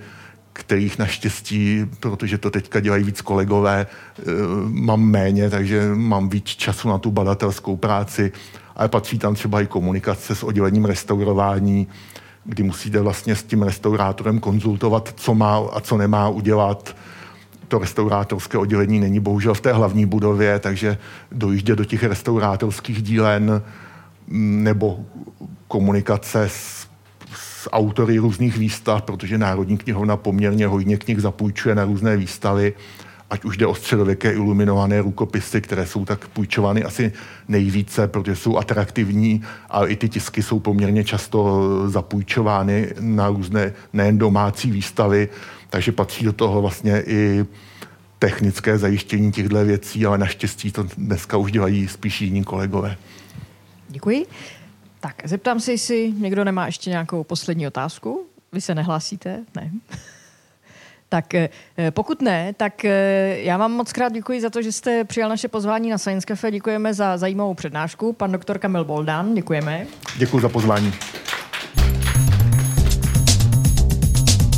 [0.53, 3.88] kterých naštěstí, protože to teďka dělají víc kolegové,
[4.20, 4.24] eh,
[4.66, 8.32] mám méně, takže mám víc času na tu badatelskou práci,
[8.76, 11.88] ale patří tam třeba i komunikace s oddělením restaurování,
[12.45, 16.95] kdy musíte vlastně s tím restaurátorem konzultovat, co má a co nemá udělat.
[17.68, 20.98] To restaurátorské oddělení není bohužel v té hlavní budově, takže
[21.32, 23.62] dojíždět do těch restaurátorských dílen
[24.28, 25.06] nebo
[25.68, 26.86] komunikace s,
[27.72, 32.74] autory různých výstav, protože Národní knihovna poměrně hodně knih zapůjčuje na různé výstavy,
[33.30, 37.12] ať už jde o středověké iluminované rukopisy, které jsou tak půjčovány asi
[37.48, 44.18] nejvíce, protože jsou atraktivní, ale i ty tisky jsou poměrně často zapůjčovány na různé nejen
[44.18, 45.30] domácí výstavy,
[45.70, 47.46] takže patří do toho vlastně i
[48.20, 52.98] technické zajištění těchto věcí, ale naštěstí to dneska už dělají spíš jiní kolegové.
[53.90, 54.26] Děkuji.
[55.06, 58.26] Tak, zeptám se, jestli někdo nemá ještě nějakou poslední otázku.
[58.52, 59.44] Vy se nehlásíte?
[59.56, 59.72] Ne.
[61.10, 61.49] Tak eh,
[61.90, 65.48] pokud ne, tak eh, já vám moc krát děkuji za to, že jste přijal naše
[65.48, 66.52] pozvání na Science Cafe.
[66.52, 68.14] Děkujeme za zajímavou přednášku.
[68.14, 69.88] Pan doktor Kamil Boldán, děkujeme.
[70.18, 70.94] Děkuji za pozvání.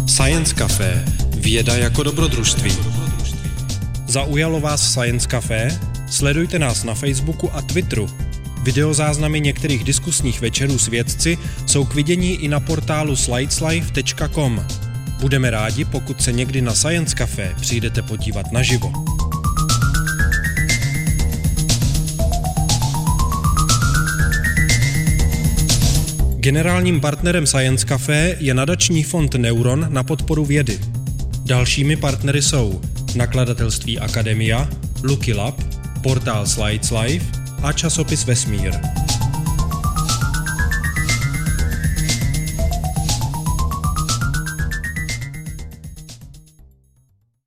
[0.08, 1.06] Science Café.
[1.36, 2.72] Věda jako dobrodružství.
[4.08, 5.80] Zaujalo vás Science Café?
[6.10, 8.08] Sledujte nás na Facebooku a Twitteru
[8.68, 14.66] Videozáznamy některých diskusních večerů s vědci jsou k vidění i na portálu slideslife.com.
[15.22, 18.92] Budeme rádi, pokud se někdy na Science Café přijdete podívat naživo.
[26.36, 30.80] Generálním partnerem Science Café je nadační fond Neuron na podporu vědy.
[31.46, 32.82] Dalšími partnery jsou
[33.16, 34.70] nakladatelství Akademia,
[35.04, 35.56] Lucky Lab,
[36.02, 38.97] portál Slides Life a časopis Vesmír.